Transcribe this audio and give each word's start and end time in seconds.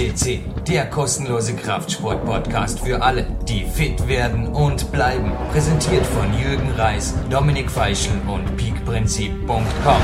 FCC, 0.00 0.40
der 0.66 0.86
kostenlose 0.86 1.54
Kraftsport-Podcast 1.54 2.80
für 2.80 3.02
alle, 3.02 3.26
die 3.46 3.66
fit 3.66 4.08
werden 4.08 4.46
und 4.46 4.90
bleiben. 4.92 5.30
Präsentiert 5.52 6.06
von 6.06 6.26
Jürgen 6.40 6.70
Reis, 6.70 7.14
Dominik 7.28 7.70
Feischl 7.70 8.12
und 8.26 8.56
peakprinzip.com. 8.56 10.02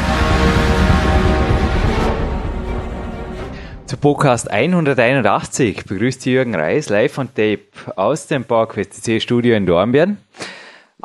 Zu 3.87 3.97
Podcast 3.97 4.51
181 4.51 5.87
begrüßt 5.87 6.27
Jürgen 6.27 6.55
Reis 6.55 6.91
live 6.91 7.17
on 7.17 7.29
Tape 7.29 7.63
aus 7.95 8.27
dem 8.27 8.45
PowerQuest 8.45 9.03
CC 9.03 9.21
Studio 9.21 9.57
in 9.57 9.65
Dornbirn. 9.65 10.19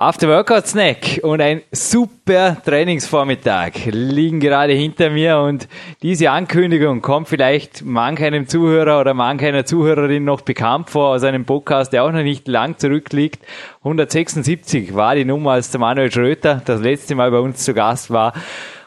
After 0.02 0.30
Workout 0.30 0.66
Snack 0.66 1.20
und 1.22 1.42
ein 1.42 1.62
super 1.72 2.58
Trainingsvormittag 2.66 3.86
liegen 3.92 4.40
gerade 4.40 4.74
hinter 4.74 5.12
mir 5.12 5.38
und 5.38 5.68
diese 6.02 6.32
Ankündigung 6.32 7.04
kommt 7.04 7.28
vielleicht 7.30 7.86
manch 7.86 8.20
einem 8.24 8.48
Zuhörer 8.48 9.00
oder 9.00 9.14
manch 9.14 9.44
einer 9.44 9.64
Zuhörerin 9.64 10.24
noch 10.24 10.42
bekannt 10.42 10.90
vor 10.90 11.10
aus 11.10 11.24
einem 11.24 11.46
Podcast, 11.46 11.94
der 11.94 12.04
auch 12.04 12.12
noch 12.12 12.24
nicht 12.24 12.48
lang 12.48 12.80
zurückliegt. 12.80 13.46
176 13.84 14.96
war 14.96 15.14
die 15.14 15.24
Nummer, 15.24 15.52
als 15.52 15.70
der 15.70 15.80
Manuel 15.80 16.12
Schröter 16.12 16.64
das 16.66 16.82
letzte 16.82 17.14
Mal 17.14 17.30
bei 17.30 17.38
uns 17.38 17.64
zu 17.64 17.76
Gast 17.76 18.10
war. 18.10 18.34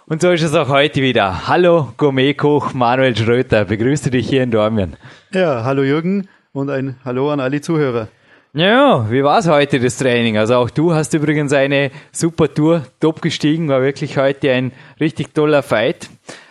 Und 0.06 0.20
so 0.20 0.32
ist 0.32 0.42
es 0.42 0.52
auch 0.56 0.68
heute 0.68 1.00
wieder. 1.00 1.46
Hallo 1.46 1.92
Gourmetkoch 1.96 2.74
Manuel 2.74 3.16
Schröter, 3.16 3.66
begrüße 3.66 4.10
dich 4.10 4.28
hier 4.28 4.42
in 4.42 4.50
Dormien. 4.50 4.96
Ja, 5.32 5.62
hallo 5.62 5.84
Jürgen 5.84 6.26
und 6.52 6.70
ein 6.70 6.96
Hallo 7.04 7.30
an 7.30 7.38
alle 7.38 7.60
Zuhörer. 7.60 8.08
Ja, 8.56 9.10
wie 9.10 9.24
war's 9.24 9.48
heute, 9.48 9.80
das 9.80 9.96
Training? 9.96 10.38
Also 10.38 10.54
auch 10.54 10.70
du 10.70 10.94
hast 10.94 11.12
übrigens 11.12 11.52
eine 11.52 11.90
super 12.12 12.54
Tour, 12.54 12.86
top 13.00 13.20
gestiegen, 13.20 13.68
war 13.68 13.82
wirklich 13.82 14.16
heute 14.16 14.52
ein 14.52 14.70
richtig 15.00 15.34
toller 15.34 15.64
Fight. 15.64 16.08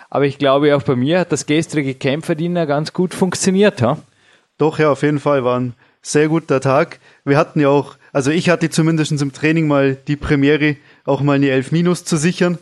Aber 0.09 0.25
ich 0.25 0.37
glaube, 0.37 0.75
auch 0.75 0.81
bei 0.83 0.97
mir 0.97 1.19
hat 1.21 1.31
das 1.31 1.45
gestrige 1.45 1.93
Kämpferdiener 1.93 2.65
ganz 2.65 2.91
gut 2.91 3.13
funktioniert, 3.13 3.81
ha? 3.81 3.99
Doch, 4.57 4.79
ja, 4.79 4.91
auf 4.91 5.01
jeden 5.01 5.21
Fall 5.21 5.45
war 5.45 5.57
ein 5.57 5.75
sehr 6.01 6.27
guter 6.27 6.59
Tag. 6.59 6.99
Wir 7.23 7.37
hatten 7.37 7.61
ja 7.61 7.69
auch, 7.69 7.95
also 8.11 8.31
ich 8.31 8.49
hatte 8.49 8.69
zumindest 8.69 9.13
im 9.21 9.31
Training 9.31 9.69
mal 9.69 9.95
die 9.95 10.17
Premiere, 10.17 10.75
auch 11.05 11.21
mal 11.21 11.37
eine 11.37 11.51
11 11.51 11.71
Minus 11.71 12.03
zu 12.03 12.17
sichern. 12.17 12.57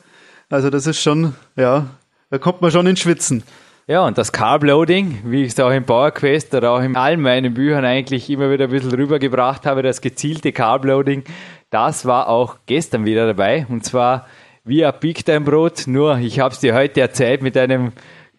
Also 0.51 0.69
das 0.69 0.85
ist 0.85 1.01
schon, 1.01 1.33
ja, 1.55 1.87
da 2.29 2.37
kommt 2.37 2.61
man 2.61 2.69
schon 2.69 2.85
ins 2.85 2.99
Schwitzen. 2.99 3.41
Ja, 3.87 4.05
und 4.05 4.17
das 4.17 4.31
Carbloading, 4.31 5.23
wie 5.25 5.43
ich 5.43 5.53
es 5.53 5.59
auch 5.59 5.71
im 5.71 5.85
PowerQuest 5.85 6.53
oder 6.53 6.71
auch 6.71 6.81
in 6.81 6.95
allen 6.95 7.19
meinen 7.19 7.55
Büchern 7.55 7.83
eigentlich 7.83 8.29
immer 8.29 8.51
wieder 8.51 8.65
ein 8.65 8.71
bisschen 8.71 8.91
rübergebracht 8.93 9.65
habe, 9.65 9.81
das 9.81 10.01
gezielte 10.01 10.51
Carbloading, 10.51 11.23
das 11.71 12.05
war 12.05 12.29
auch 12.29 12.57
gestern 12.67 13.05
wieder 13.05 13.25
dabei. 13.25 13.65
Und 13.69 13.83
zwar 13.83 14.27
via 14.63 14.91
Big 14.91 15.25
Time 15.25 15.41
Brot, 15.41 15.87
nur 15.87 16.19
ich 16.19 16.39
habe 16.39 16.53
es 16.53 16.59
dir 16.59 16.75
heute 16.75 17.01
erzählt 17.01 17.41
mit 17.41 17.57
einem 17.57 17.91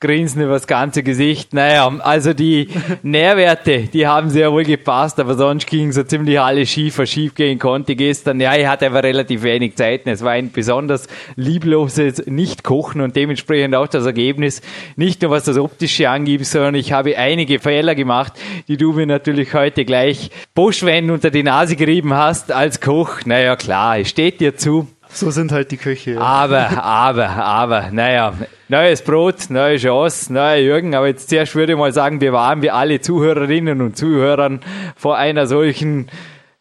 Grinsen 0.03 0.43
über 0.43 0.53
das 0.53 0.67
ganze 0.67 1.03
Gesicht. 1.03 1.55
Naja, 1.55 1.91
also 2.01 2.35
die 2.35 2.69
Nährwerte, 3.03 3.85
die 3.85 4.07
haben 4.07 4.29
sehr 4.29 4.53
wohl 4.53 4.65
gepasst, 4.65 5.19
aber 5.19 5.37
sonst 5.37 5.67
ging 5.67 5.93
so 5.93 6.03
ziemlich 6.03 6.39
alles 6.39 6.69
schief, 6.69 6.99
was 6.99 7.09
schief 7.09 7.35
gehen 7.35 7.59
konnte 7.59 7.97
gestern. 7.97 8.41
Ja, 8.41 8.55
ich 8.55 8.67
hatte 8.67 8.87
aber 8.87 9.03
relativ 9.03 9.43
wenig 9.45 9.77
Zeit. 9.77 10.03
Es 10.07 10.23
war 10.23 10.33
ein 10.33 10.53
besonders 10.53 11.07
liebloses 11.37 12.27
Nicht-Kochen 12.27 13.01
und 13.01 13.17
dementsprechend 13.17 13.75
auch 13.75 13.87
das 13.87 14.05
Ergebnis. 14.05 14.61
Nicht 14.97 15.23
nur 15.23 15.31
was 15.31 15.45
das 15.45 15.57
Optische 15.57 16.11
angibt, 16.11 16.45
sondern 16.45 16.75
ich 16.75 16.93
habe 16.93 17.17
einige 17.17 17.61
Fehler 17.61 17.95
gemacht, 17.95 18.33
die 18.69 18.77
du 18.77 18.93
mir 18.93 19.07
natürlich 19.07 19.55
heute 19.55 19.85
gleich 19.85 20.31
Boschwein 20.55 21.11
unter 21.11 21.31
die 21.31 21.45
Nase 21.45 21.77
gerieben 21.77 22.13
hast 22.13 22.51
als 22.51 22.81
Koch. 22.81 23.21
Naja, 23.25 23.57
klar, 23.57 24.01
es 24.01 24.09
steht 24.09 24.41
dir 24.41 24.57
zu. 24.57 24.89
So 25.15 25.31
sind 25.31 25.53
halt 25.53 25.71
die 25.71 25.77
Köche. 25.77 26.13
Ja. 26.13 26.21
Aber, 26.21 26.83
aber, 26.83 27.29
aber, 27.29 27.91
naja, 27.93 28.33
neues 28.69 29.03
Brot, 29.03 29.51
neue 29.51 29.77
Chance, 29.77 30.33
neuer 30.33 30.57
Jürgen. 30.57 30.95
Aber 30.95 31.07
jetzt 31.07 31.29
zuerst 31.29 31.55
würde 31.55 31.73
ich 31.73 31.79
mal 31.79 31.93
sagen, 31.93 32.19
bewahren 32.19 32.63
wir 32.63 32.75
alle 32.75 33.01
Zuhörerinnen 33.01 33.83
und 33.83 33.97
Zuhörern 33.97 34.61
vor 34.97 35.19
einer 35.19 35.47
solchen, 35.47 36.09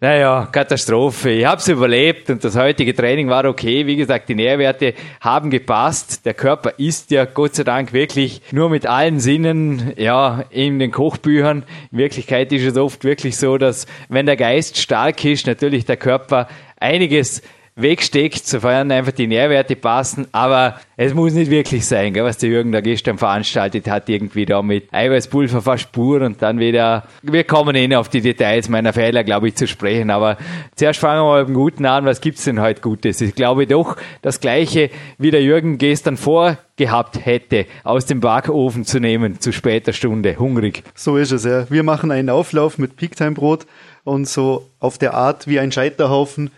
naja, 0.02 0.50
Katastrophe. 0.52 1.30
Ich 1.30 1.46
habe 1.46 1.62
es 1.62 1.68
überlebt 1.70 2.30
und 2.30 2.44
das 2.44 2.58
heutige 2.58 2.94
Training 2.94 3.30
war 3.30 3.46
okay. 3.46 3.86
Wie 3.88 3.96
gesagt, 3.96 4.28
die 4.28 4.36
Nährwerte 4.36 4.96
haben 5.22 5.50
gepasst. 5.50 6.26
Der 6.26 6.34
Körper 6.34 6.74
ist 6.78 7.12
ja 7.12 7.24
Gott 7.24 7.56
sei 7.56 7.64
Dank 7.64 7.94
wirklich 7.94 8.42
nur 8.52 8.70
mit 8.70 8.86
allen 8.86 9.22
Sinnen, 9.22 9.94
ja, 9.96 10.44
in 10.50 10.78
den 10.80 10.92
Kochbüchern. 10.92 11.64
In 11.94 11.98
Wirklichkeit 12.00 12.52
ist 12.52 12.66
es 12.66 12.76
oft 12.76 13.06
wirklich 13.06 13.38
so, 13.38 13.58
dass 13.58 13.86
wenn 14.10 14.26
der 14.26 14.36
Geist 14.36 14.78
stark 14.78 15.24
ist, 15.24 15.48
natürlich 15.48 15.86
der 15.86 15.98
Körper 15.98 16.50
einiges 16.78 17.42
wegsteckt, 17.76 18.46
sofern 18.46 18.92
einfach 18.92 19.14
die 19.14 19.28
Nährwerte 19.28 19.76
passen. 19.76 20.28
Aber 20.32 20.80
es 20.98 21.14
muss 21.14 21.34
nicht 21.34 21.50
wirklich 21.50 21.86
sein, 21.86 22.14
gell, 22.14 22.24
was 22.24 22.38
der 22.38 22.50
Jürgen 22.50 22.72
da 22.72 22.82
gestern 22.82 23.18
veranstaltet 23.18 23.90
hat, 23.90 24.10
irgendwie 24.10 24.46
da 24.46 24.62
mit 24.62 24.94
Eiweißpulver 24.94 25.62
verspur 25.62 26.22
und 26.22 26.42
dann 26.42 26.60
wieder, 26.60 27.08
wir 27.22 27.44
kommen 27.44 27.76
eh 27.76 27.96
auf 27.96 28.10
die 28.10 28.22
Details 28.22 28.70
meiner 28.70 28.94
Fehler, 28.94 29.24
glaube 29.24 29.48
ich, 29.48 29.56
zu 29.56 29.68
sprechen. 29.68 30.10
Aber 30.10 30.38
zuerst 30.76 31.00
fangen 31.00 31.22
wir 31.22 31.26
mal 31.26 31.40
mit 31.42 31.50
dem 31.50 31.56
Guten 31.56 31.86
an. 31.86 32.06
Was 32.06 32.22
gibt's 32.22 32.44
denn 32.44 32.62
heute 32.62 32.82
Gutes? 32.82 33.22
Ich 33.22 33.36
glaube 33.36 33.68
doch, 33.68 33.98
das 34.22 34.40
Gleiche, 34.40 34.90
wie 35.18 35.32
der 35.32 35.42
Jürgen 35.42 35.78
gestern 35.78 36.18
vorgehabt 36.18 37.26
hätte, 37.26 37.66
aus 37.84 38.06
dem 38.06 38.20
Backofen 38.20 38.86
zu 38.86 39.00
nehmen, 39.00 39.40
zu 39.40 39.54
später 39.54 39.94
Stunde, 39.94 40.38
hungrig. 40.38 40.84
So 40.94 41.18
ist 41.18 41.32
es, 41.32 41.46
ja. 41.46 41.70
Wir 41.70 41.84
machen 41.84 42.12
einen 42.12 42.30
Auflauf 42.30 42.78
mit 42.78 42.98
Peaktime-Brot 42.98 43.66
und 44.04 44.28
so 44.28 44.68
auf 44.80 44.98
der 44.98 45.14
Art 45.14 45.48
wie 45.48 45.60
ein 45.60 45.72
Scheiterhaufen 45.72 46.52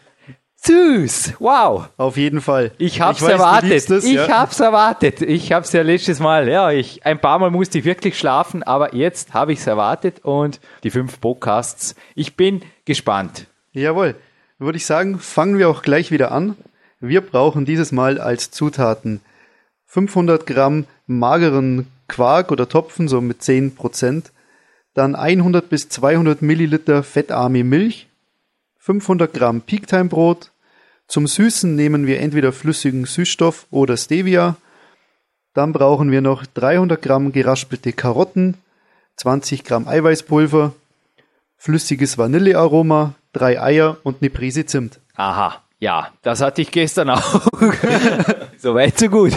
Süß, 0.66 1.34
wow. 1.40 1.90
Auf 1.98 2.16
jeden 2.16 2.40
Fall. 2.40 2.72
Ich 2.78 3.02
hab's 3.02 3.20
ich 3.20 3.26
weiß, 3.26 3.32
erwartet. 3.34 3.72
Es, 3.72 3.90
ich 4.06 4.14
ja. 4.14 4.30
hab's 4.30 4.62
erwartet. 4.62 5.22
Ich 5.22 5.52
hab's 5.52 5.74
ja 5.74 5.82
letztes 5.82 6.20
Mal, 6.22 6.48
ja, 6.48 6.72
ich, 6.72 7.06
ein 7.06 7.20
paar 7.20 7.38
Mal 7.40 7.52
musste 7.52 7.80
ich 7.80 7.86
wirklich 7.86 8.18
schlafen, 8.18 8.64
aber 8.64 8.96
jetzt 8.96 9.34
habe 9.34 9.52
ich's 9.52 9.68
erwartet 9.68 10.22
und 10.24 10.62
die 10.84 10.90
fünf 10.90 11.20
Podcasts. 11.20 11.96
Ich 12.16 12.38
bin 12.38 12.62
gespannt. 12.86 13.48
Jawohl. 13.74 14.16
Würde 14.58 14.78
ich 14.78 14.86
sagen, 14.86 15.20
fangen 15.20 15.58
wir 15.58 15.68
auch 15.68 15.82
gleich 15.82 16.12
wieder 16.12 16.32
an. 16.32 16.56
Wir 17.02 17.20
brauchen 17.20 17.66
dieses 17.66 17.92
Mal 17.92 18.22
als 18.22 18.52
Zutaten 18.52 19.20
500 19.88 20.48
Gramm 20.48 20.86
mageren 21.08 21.88
Quark 22.08 22.54
oder 22.54 22.70
Topfen, 22.70 23.10
so 23.10 23.20
mit 23.20 23.44
10 23.44 23.76
Prozent. 23.76 24.32
Dann 24.94 25.16
100 25.16 25.68
bis 25.68 25.90
200 25.90 26.42
Milliliter 26.42 27.04
fettarme 27.04 27.66
Milch, 27.66 28.08
500 28.78 29.34
Gramm 29.34 29.62
Peaktime 29.62 30.06
Brot, 30.06 30.53
zum 31.08 31.28
Süßen 31.28 31.76
nehmen 31.76 32.08
wir 32.08 32.20
entweder 32.20 32.52
flüssigen 32.52 33.06
Süßstoff 33.06 33.68
oder 33.72 33.98
Stevia. 33.98 34.56
Dann 35.54 35.74
brauchen 35.74 36.12
wir 36.12 36.22
noch 36.22 36.46
300 36.46 37.02
Gramm 37.02 37.32
geraspelte 37.32 37.94
Karotten, 37.94 38.56
20 39.18 39.64
Gramm 39.64 39.88
Eiweißpulver, 39.88 40.74
flüssiges 41.58 42.18
Vanillearoma, 42.18 43.14
drei 43.32 43.62
Eier 43.62 43.98
und 44.04 44.22
eine 44.22 44.30
Prise 44.30 44.66
Zimt. 44.66 45.00
Aha, 45.16 45.62
ja, 45.80 46.08
das 46.22 46.42
hatte 46.42 46.62
ich 46.62 46.72
gestern 46.72 47.10
auch. 47.10 47.46
so 48.58 48.74
weit, 48.74 48.98
so 48.98 49.10
gut. 49.10 49.34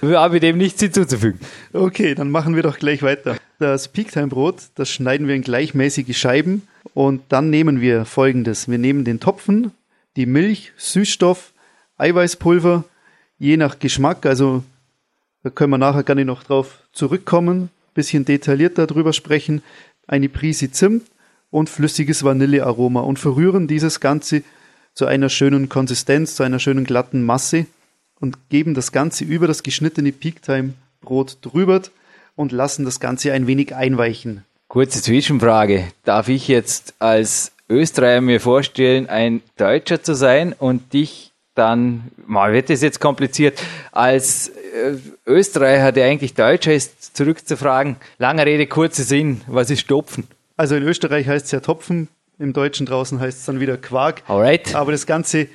Wir 0.00 0.20
haben 0.20 0.40
dem 0.40 0.56
nichts 0.56 0.80
hinzuzufügen. 0.80 1.40
Okay, 1.72 2.14
dann 2.14 2.30
machen 2.30 2.54
wir 2.54 2.62
doch 2.62 2.78
gleich 2.78 3.02
weiter. 3.02 3.36
Das 3.58 3.88
Peaktime-Brot, 3.88 4.56
das 4.76 4.88
schneiden 4.88 5.26
wir 5.26 5.34
in 5.34 5.42
gleichmäßige 5.42 6.16
Scheiben 6.16 6.66
und 6.94 7.22
dann 7.28 7.50
nehmen 7.50 7.80
wir 7.80 8.04
folgendes. 8.04 8.68
Wir 8.68 8.78
nehmen 8.78 9.04
den 9.04 9.20
Topfen, 9.20 9.72
die 10.18 10.26
Milch, 10.26 10.72
Süßstoff, 10.76 11.52
Eiweißpulver, 11.96 12.84
je 13.38 13.56
nach 13.56 13.78
Geschmack, 13.78 14.26
also 14.26 14.64
da 15.44 15.50
können 15.50 15.70
wir 15.70 15.78
nachher 15.78 16.02
gerne 16.02 16.24
noch 16.24 16.42
drauf 16.42 16.80
zurückkommen, 16.92 17.70
bisschen 17.94 18.24
detaillierter 18.24 18.88
darüber 18.88 19.12
sprechen, 19.12 19.62
eine 20.08 20.28
Prise 20.28 20.72
Zimt 20.72 21.06
und 21.50 21.70
flüssiges 21.70 22.24
Vanillearoma 22.24 23.00
und 23.00 23.20
verrühren 23.20 23.68
dieses 23.68 24.00
Ganze 24.00 24.42
zu 24.92 25.06
einer 25.06 25.28
schönen 25.28 25.68
Konsistenz, 25.68 26.34
zu 26.34 26.42
einer 26.42 26.58
schönen 26.58 26.84
glatten 26.84 27.24
Masse 27.24 27.66
und 28.18 28.48
geben 28.48 28.74
das 28.74 28.90
Ganze 28.90 29.24
über 29.24 29.46
das 29.46 29.62
geschnittene 29.62 30.10
Peaktime 30.10 30.74
Brot 31.00 31.38
drüber 31.42 31.82
und 32.34 32.50
lassen 32.50 32.84
das 32.84 32.98
Ganze 32.98 33.32
ein 33.32 33.46
wenig 33.46 33.72
einweichen. 33.72 34.44
Kurze 34.66 35.00
Zwischenfrage. 35.00 35.84
Darf 36.04 36.28
ich 36.28 36.48
jetzt 36.48 36.94
als 36.98 37.52
Österreicher 37.68 38.20
mir 38.20 38.40
vorstellen, 38.40 39.08
ein 39.08 39.42
Deutscher 39.56 40.02
zu 40.02 40.14
sein 40.14 40.54
und 40.58 40.92
dich 40.92 41.32
dann, 41.54 42.12
mal 42.26 42.52
wird 42.52 42.70
das 42.70 42.82
jetzt 42.82 43.00
kompliziert, 43.00 43.60
als 43.90 44.48
äh, 44.48 44.94
Österreicher, 45.26 45.90
der 45.92 46.06
eigentlich 46.06 46.34
Deutscher 46.34 46.72
ist, 46.72 47.16
zurückzufragen. 47.16 47.96
Lange 48.18 48.46
Rede, 48.46 48.66
kurzer 48.66 49.02
Sinn, 49.02 49.42
was 49.48 49.68
ist 49.70 49.80
Stopfen? 49.80 50.28
Also 50.56 50.76
in 50.76 50.84
Österreich 50.84 51.26
heißt 51.26 51.46
es 51.46 51.52
ja 51.52 51.60
Topfen, 51.60 52.08
im 52.38 52.52
Deutschen 52.52 52.86
draußen 52.86 53.18
heißt 53.18 53.38
es 53.40 53.44
dann 53.44 53.58
wieder 53.60 53.76
Quark. 53.76 54.22
Alright. 54.28 54.74
Aber 54.74 54.92
das 54.92 55.06
Ganze 55.06 55.48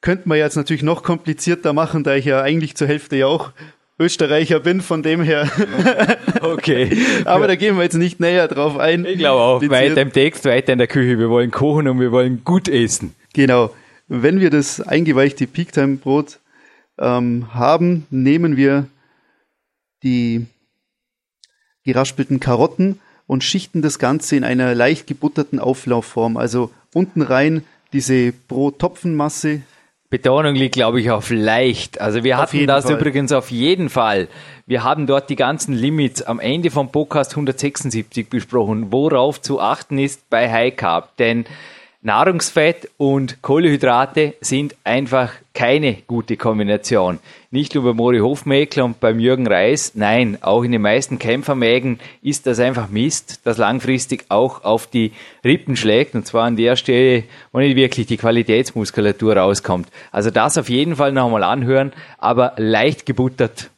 könnte 0.00 0.28
man 0.28 0.38
jetzt 0.38 0.56
natürlich 0.56 0.82
noch 0.82 1.02
komplizierter 1.02 1.72
machen, 1.72 2.04
da 2.04 2.14
ich 2.14 2.24
ja 2.24 2.42
eigentlich 2.42 2.74
zur 2.76 2.88
Hälfte 2.88 3.16
ja 3.16 3.26
auch 3.26 3.52
Österreicher 4.00 4.60
bin, 4.60 4.80
von 4.80 5.02
dem 5.02 5.22
her. 5.22 5.48
okay. 6.40 6.90
Aber 7.26 7.42
ja. 7.42 7.48
da 7.48 7.54
gehen 7.56 7.76
wir 7.76 7.82
jetzt 7.84 7.94
nicht 7.94 8.18
näher 8.18 8.48
drauf 8.48 8.78
ein. 8.78 9.04
Ich 9.04 9.18
glaube 9.18 9.40
auch. 9.40 9.62
Weiter 9.70 10.00
im 10.00 10.12
Text, 10.12 10.46
weiter 10.46 10.72
in 10.72 10.78
der 10.78 10.88
Küche. 10.88 11.18
Wir 11.18 11.28
wollen 11.28 11.50
kochen 11.50 11.86
und 11.86 12.00
wir 12.00 12.10
wollen 12.10 12.42
gut 12.44 12.68
essen. 12.68 13.14
Genau. 13.34 13.74
Wenn 14.08 14.40
wir 14.40 14.50
das 14.50 14.80
eingeweichte 14.80 15.46
Peaktime-Brot 15.46 16.38
ähm, 16.98 17.54
haben, 17.54 18.06
nehmen 18.10 18.56
wir 18.56 18.86
die 20.02 20.46
geraspelten 21.84 22.40
Karotten 22.40 22.98
und 23.26 23.44
schichten 23.44 23.82
das 23.82 23.98
Ganze 23.98 24.34
in 24.34 24.44
einer 24.44 24.74
leicht 24.74 25.06
gebutterten 25.06 25.58
Auflaufform. 25.58 26.36
Also 26.36 26.70
unten 26.94 27.22
rein 27.22 27.64
diese 27.92 28.32
Brottopfenmasse. 28.32 29.60
Betonung 30.10 30.56
liegt, 30.56 30.74
glaube 30.74 31.00
ich, 31.00 31.12
auf 31.12 31.30
leicht. 31.30 32.00
Also 32.00 32.24
wir 32.24 32.36
Auf 32.36 32.42
hatten 32.42 32.66
das 32.66 32.86
Fall. 32.86 32.94
übrigens 32.96 33.30
auf 33.30 33.52
jeden 33.52 33.88
Fall. 33.88 34.26
Wir 34.66 34.82
haben 34.82 35.06
dort 35.06 35.30
die 35.30 35.36
ganzen 35.36 35.72
Limits 35.72 36.20
am 36.22 36.40
Ende 36.40 36.72
vom 36.72 36.90
Podcast 36.90 37.30
176 37.30 38.28
besprochen, 38.28 38.90
worauf 38.90 39.40
zu 39.40 39.60
achten 39.60 39.98
ist 40.00 40.28
bei 40.28 40.50
High 40.50 40.74
Carb. 40.74 41.16
Denn 41.18 41.44
Nahrungsfett 42.02 42.88
und 42.96 43.42
Kohlenhydrate 43.42 44.34
sind 44.40 44.74
einfach 44.84 45.32
keine 45.52 45.98
gute 46.06 46.38
Kombination. 46.38 47.18
Nicht 47.50 47.74
nur 47.74 47.84
bei 47.84 47.92
Mori 47.92 48.20
Hofmeckler 48.20 48.86
und 48.86 49.00
beim 49.00 49.20
Jürgen 49.20 49.46
Reis, 49.46 49.92
nein, 49.96 50.38
auch 50.40 50.62
in 50.62 50.72
den 50.72 50.80
meisten 50.80 51.18
Kämpfermägen 51.18 52.00
ist 52.22 52.46
das 52.46 52.58
einfach 52.58 52.88
Mist, 52.88 53.40
das 53.44 53.58
langfristig 53.58 54.24
auch 54.30 54.64
auf 54.64 54.86
die 54.86 55.12
Rippen 55.44 55.76
schlägt 55.76 56.14
und 56.14 56.26
zwar 56.26 56.44
an 56.44 56.56
der 56.56 56.76
Stelle, 56.76 57.24
wo 57.52 57.58
nicht 57.58 57.76
wirklich 57.76 58.06
die 58.06 58.16
Qualitätsmuskulatur 58.16 59.36
rauskommt. 59.36 59.88
Also 60.10 60.30
das 60.30 60.56
auf 60.56 60.70
jeden 60.70 60.96
Fall 60.96 61.12
nochmal 61.12 61.42
anhören, 61.42 61.92
aber 62.16 62.54
leicht 62.56 63.04
gebuttert. 63.04 63.69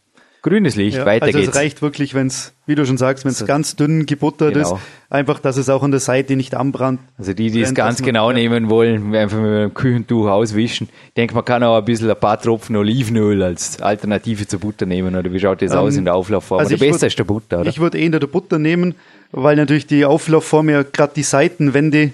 Grünes 0.43 0.75
Licht, 0.75 0.97
Ja, 0.97 1.07
weiter 1.07 1.27
also 1.27 1.39
geht's. 1.39 1.51
es 1.51 1.57
reicht 1.57 1.83
wirklich, 1.83 2.15
wenn 2.15 2.27
es, 2.27 2.53
wie 2.67 2.75
du 2.75 2.85
schon 2.85 2.97
sagst, 2.99 3.25
wenn 3.25 3.31
es 3.31 3.47
ganz 3.47 3.77
dünn 3.77 4.07
gebuttert 4.07 4.55
Genau. 4.55 4.75
ist, 4.75 4.81
einfach, 5.09 5.39
dass 5.39 5.57
es 5.57 5.69
auch 5.69 5.85
an 5.85 5.93
der 5.93 6.01
Seite 6.01 6.35
nicht 6.35 6.57
anbrannt. 6.57 6.99
Also 7.17 7.33
die, 7.33 7.53
die 7.53 7.61
es 7.63 7.73
ganz 7.75 8.01
man- 8.01 8.07
genau 8.07 8.31
ja. 8.33 8.37
nehmen 8.37 8.69
wollen, 8.69 9.15
einfach 9.15 9.39
mit 9.39 9.47
einem 9.47 9.73
Küchentuch 9.73 10.27
auswischen. 10.27 10.89
Ich 11.09 11.15
denke, 11.15 11.35
man 11.37 11.45
kann 11.45 11.63
auch 11.63 11.77
ein 11.79 11.85
bisschen 11.85 12.11
ein 12.11 12.19
paar 12.19 12.41
Tropfen 12.43 12.75
Olivenöl 12.75 13.41
als 13.41 13.81
Alternative 13.81 14.45
zur 14.49 14.59
Butter 14.59 14.85
nehmen. 14.85 15.15
Oder 15.15 15.33
wie 15.33 15.39
schaut 15.39 15.63
das 15.63 15.71
aus 15.73 15.95
in 15.97 16.05
der 16.07 16.17
Auflaufform? 16.17 16.59
also 16.59 16.75
oder 16.75 16.87
besser 16.87 17.05
würd- 17.05 17.07
ist 17.07 17.19
der 17.21 17.25
Butter, 17.25 17.61
oder? 17.61 17.71
Ich 17.71 17.79
würde 17.79 17.99
eher 18.01 18.11
der 18.19 18.27
Butter 18.27 18.59
nehmen, 18.59 18.97
weil 19.31 19.55
natürlich 19.55 19.87
die 19.87 20.05
Auflaufform 20.05 20.69
ja 20.71 20.83
gerade 20.83 21.13
die 21.15 21.23
Seitenwände, 21.23 22.11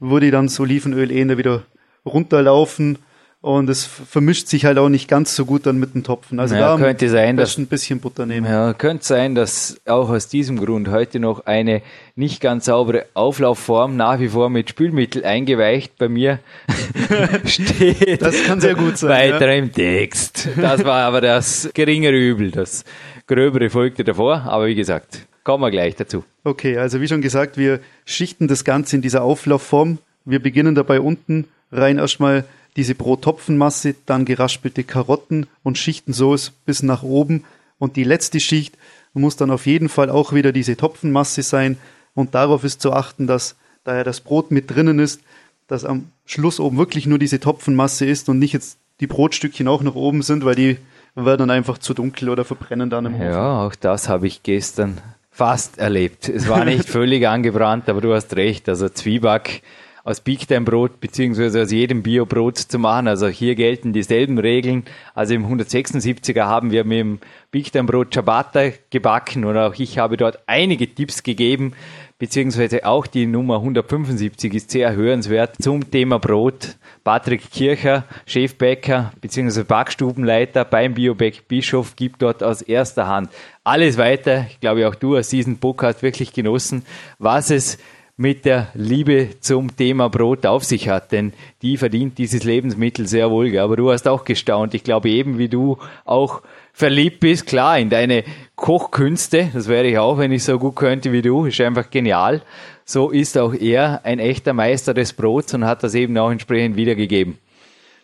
wo 0.00 0.18
die 0.18 0.30
dann 0.30 0.46
das 0.46 0.58
Olivenöl 0.60 1.10
eher 1.10 1.36
wieder 1.36 1.64
runterlaufen 2.06 2.98
und 3.46 3.70
es 3.70 3.84
vermischt 3.84 4.48
sich 4.48 4.64
halt 4.64 4.76
auch 4.76 4.88
nicht 4.88 5.06
ganz 5.06 5.36
so 5.36 5.44
gut 5.44 5.66
dann 5.66 5.78
mit 5.78 5.94
dem 5.94 6.02
Topfen. 6.02 6.40
Also 6.40 6.56
Ja, 6.56 6.76
da 6.76 6.82
könnte 6.82 7.08
sein, 7.08 7.36
dass- 7.36 7.56
ein 7.58 7.68
bisschen 7.68 8.00
Butter 8.00 8.26
nehmen. 8.26 8.44
Ja, 8.44 8.72
könnte 8.72 9.04
sein, 9.04 9.36
dass 9.36 9.80
auch 9.86 10.08
aus 10.10 10.26
diesem 10.26 10.58
Grund 10.58 10.88
heute 10.88 11.20
noch 11.20 11.46
eine 11.46 11.80
nicht 12.16 12.40
ganz 12.40 12.64
saubere 12.64 13.06
Auflaufform 13.14 13.96
nach 13.96 14.18
wie 14.18 14.28
vor 14.30 14.50
mit 14.50 14.70
Spülmittel 14.70 15.24
eingeweicht 15.24 15.96
bei 15.96 16.08
mir 16.08 16.40
steht. 17.44 18.20
Das 18.22 18.42
kann 18.44 18.60
sehr 18.60 18.74
gut 18.74 18.98
sein, 18.98 19.32
Weiter 19.34 19.54
im 19.54 19.72
Text. 19.72 20.48
Das 20.56 20.84
war 20.84 21.04
aber 21.04 21.20
das 21.20 21.70
geringere 21.74 22.16
Übel. 22.16 22.50
Das 22.50 22.84
gröbere 23.26 23.70
folgte 23.70 24.04
davor. 24.04 24.42
Aber 24.46 24.66
wie 24.66 24.74
gesagt, 24.74 25.20
kommen 25.44 25.62
wir 25.62 25.70
gleich 25.70 25.94
dazu. 25.96 26.24
Okay, 26.44 26.76
also 26.78 27.00
wie 27.00 27.08
schon 27.08 27.20
gesagt, 27.22 27.56
wir 27.56 27.80
schichten 28.04 28.48
das 28.48 28.64
Ganze 28.64 28.96
in 28.96 29.02
dieser 29.02 29.22
Auflaufform. 29.22 29.98
Wir 30.24 30.40
beginnen 30.40 30.74
dabei 30.74 31.00
unten 31.00 31.46
rein 31.72 31.98
erstmal 31.98 32.44
diese 32.76 32.94
Brottopfenmasse, 32.94 33.94
dann 34.06 34.24
geraspelte 34.24 34.84
Karotten 34.84 35.46
und 35.62 35.78
schichten 35.78 36.12
so 36.12 36.34
es 36.34 36.50
bis 36.50 36.82
nach 36.82 37.02
oben. 37.02 37.44
Und 37.78 37.96
die 37.96 38.04
letzte 38.04 38.40
Schicht 38.40 38.76
muss 39.14 39.36
dann 39.36 39.50
auf 39.50 39.66
jeden 39.66 39.88
Fall 39.88 40.10
auch 40.10 40.32
wieder 40.32 40.52
diese 40.52 40.76
Topfenmasse 40.76 41.42
sein. 41.42 41.78
Und 42.14 42.34
darauf 42.34 42.64
ist 42.64 42.80
zu 42.80 42.92
achten, 42.92 43.26
dass 43.26 43.56
da 43.84 43.96
ja 43.96 44.04
das 44.04 44.20
Brot 44.20 44.50
mit 44.50 44.70
drinnen 44.70 44.98
ist, 44.98 45.20
dass 45.68 45.84
am 45.84 46.10
Schluss 46.24 46.60
oben 46.60 46.76
wirklich 46.76 47.06
nur 47.06 47.18
diese 47.18 47.40
Topfenmasse 47.40 48.06
ist 48.06 48.28
und 48.28 48.38
nicht 48.38 48.52
jetzt 48.52 48.78
die 49.00 49.06
Brotstückchen 49.06 49.68
auch 49.68 49.82
noch 49.82 49.94
oben 49.94 50.22
sind, 50.22 50.44
weil 50.44 50.54
die 50.54 50.78
werden 51.14 51.48
dann 51.48 51.50
einfach 51.50 51.78
zu 51.78 51.94
dunkel 51.94 52.28
oder 52.28 52.44
verbrennen 52.44 52.90
dann 52.90 53.06
im 53.06 53.14
Ofen. 53.14 53.26
Ja, 53.26 53.66
auch 53.66 53.74
das 53.74 54.08
habe 54.08 54.26
ich 54.26 54.42
gestern 54.42 54.98
fast 55.30 55.78
erlebt. 55.78 56.28
Es 56.28 56.48
war 56.48 56.64
nicht 56.64 56.84
völlig 56.88 57.26
angebrannt, 57.26 57.88
aber 57.88 58.00
du 58.00 58.14
hast 58.14 58.36
recht. 58.36 58.68
Also 58.68 58.88
Zwieback 58.88 59.62
aus 60.06 60.20
Big 60.20 60.46
Time 60.46 60.64
Brot 60.64 61.00
beziehungsweise 61.00 61.60
aus 61.62 61.72
jedem 61.72 62.04
Biobrot 62.04 62.58
zu 62.58 62.78
machen. 62.78 63.08
Also 63.08 63.26
hier 63.26 63.56
gelten 63.56 63.92
dieselben 63.92 64.38
Regeln. 64.38 64.84
Also 65.14 65.34
im 65.34 65.44
176er 65.44 66.44
haben 66.44 66.70
wir 66.70 66.84
mit 66.84 66.98
dem 66.98 67.18
Big 67.50 67.72
Time 67.72 67.84
Brot 67.84 68.12
Ciabatta 68.12 68.70
gebacken 68.90 69.44
und 69.44 69.56
auch 69.56 69.74
ich 69.74 69.98
habe 69.98 70.16
dort 70.16 70.38
einige 70.46 70.94
Tipps 70.94 71.24
gegeben, 71.24 71.72
beziehungsweise 72.20 72.86
auch 72.86 73.08
die 73.08 73.26
Nummer 73.26 73.56
175 73.56 74.54
ist 74.54 74.70
sehr 74.70 74.94
hörenswert 74.94 75.56
zum 75.60 75.90
Thema 75.90 76.20
Brot. 76.20 76.76
Patrick 77.02 77.50
Kircher, 77.50 78.04
Chefbäcker 78.26 79.12
beziehungsweise 79.20 79.64
Backstubenleiter 79.64 80.64
beim 80.64 80.94
Bioback 80.94 81.48
Bischof, 81.48 81.96
gibt 81.96 82.22
dort 82.22 82.44
aus 82.44 82.62
erster 82.62 83.08
Hand 83.08 83.30
alles 83.64 83.98
weiter. 83.98 84.46
Ich 84.50 84.60
glaube, 84.60 84.86
auch 84.86 84.94
du 84.94 85.16
hast 85.16 85.32
diesen 85.32 85.58
Podcast 85.58 86.02
wirklich 86.02 86.32
genossen, 86.32 86.86
was 87.18 87.50
es 87.50 87.78
mit 88.18 88.46
der 88.46 88.68
Liebe 88.74 89.28
zum 89.40 89.76
Thema 89.76 90.08
Brot 90.08 90.46
auf 90.46 90.64
sich 90.64 90.88
hat, 90.88 91.12
denn 91.12 91.34
die 91.60 91.76
verdient 91.76 92.16
dieses 92.16 92.44
Lebensmittel 92.44 93.06
sehr 93.06 93.30
wohl. 93.30 93.50
gell? 93.50 93.60
Aber 93.60 93.76
du 93.76 93.90
hast 93.90 94.08
auch 94.08 94.24
gestaunt. 94.24 94.72
Ich 94.74 94.84
glaube 94.84 95.10
eben, 95.10 95.36
wie 95.36 95.48
du 95.48 95.76
auch 96.06 96.40
verliebt 96.72 97.20
bist, 97.20 97.46
klar, 97.46 97.78
in 97.78 97.90
deine 97.90 98.24
Kochkünste. 98.54 99.50
Das 99.52 99.68
wäre 99.68 99.86
ich 99.86 99.98
auch, 99.98 100.16
wenn 100.16 100.32
ich 100.32 100.44
so 100.44 100.58
gut 100.58 100.76
könnte 100.76 101.12
wie 101.12 101.22
du. 101.22 101.44
Ist 101.44 101.60
einfach 101.60 101.90
genial. 101.90 102.40
So 102.86 103.10
ist 103.10 103.36
auch 103.36 103.52
er 103.52 104.00
ein 104.04 104.18
echter 104.18 104.54
Meister 104.54 104.94
des 104.94 105.12
Brots 105.12 105.52
und 105.52 105.64
hat 105.64 105.82
das 105.82 105.94
eben 105.94 106.16
auch 106.16 106.30
entsprechend 106.30 106.76
wiedergegeben. 106.76 107.36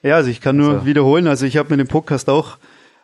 Ja, 0.02 0.16
also 0.16 0.28
ich 0.28 0.40
kann 0.40 0.56
nur 0.56 0.80
So. 0.80 0.86
wiederholen, 0.86 1.28
also 1.28 1.46
ich 1.46 1.56
habe 1.56 1.70
mir 1.70 1.76
den 1.76 1.86
Podcast 1.86 2.28
auch 2.28 2.58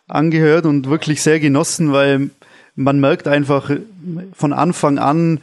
angehört 0.09 0.67
und 0.67 0.91
wirklich 0.91 1.23
sehr 1.23 1.39
genossen, 1.39 1.93
weil 1.93 2.31
man 2.75 2.99
merkt 2.99 3.29
einfach 3.29 3.71
von 4.33 4.53
Anfang 4.53 4.99
an, 4.99 5.41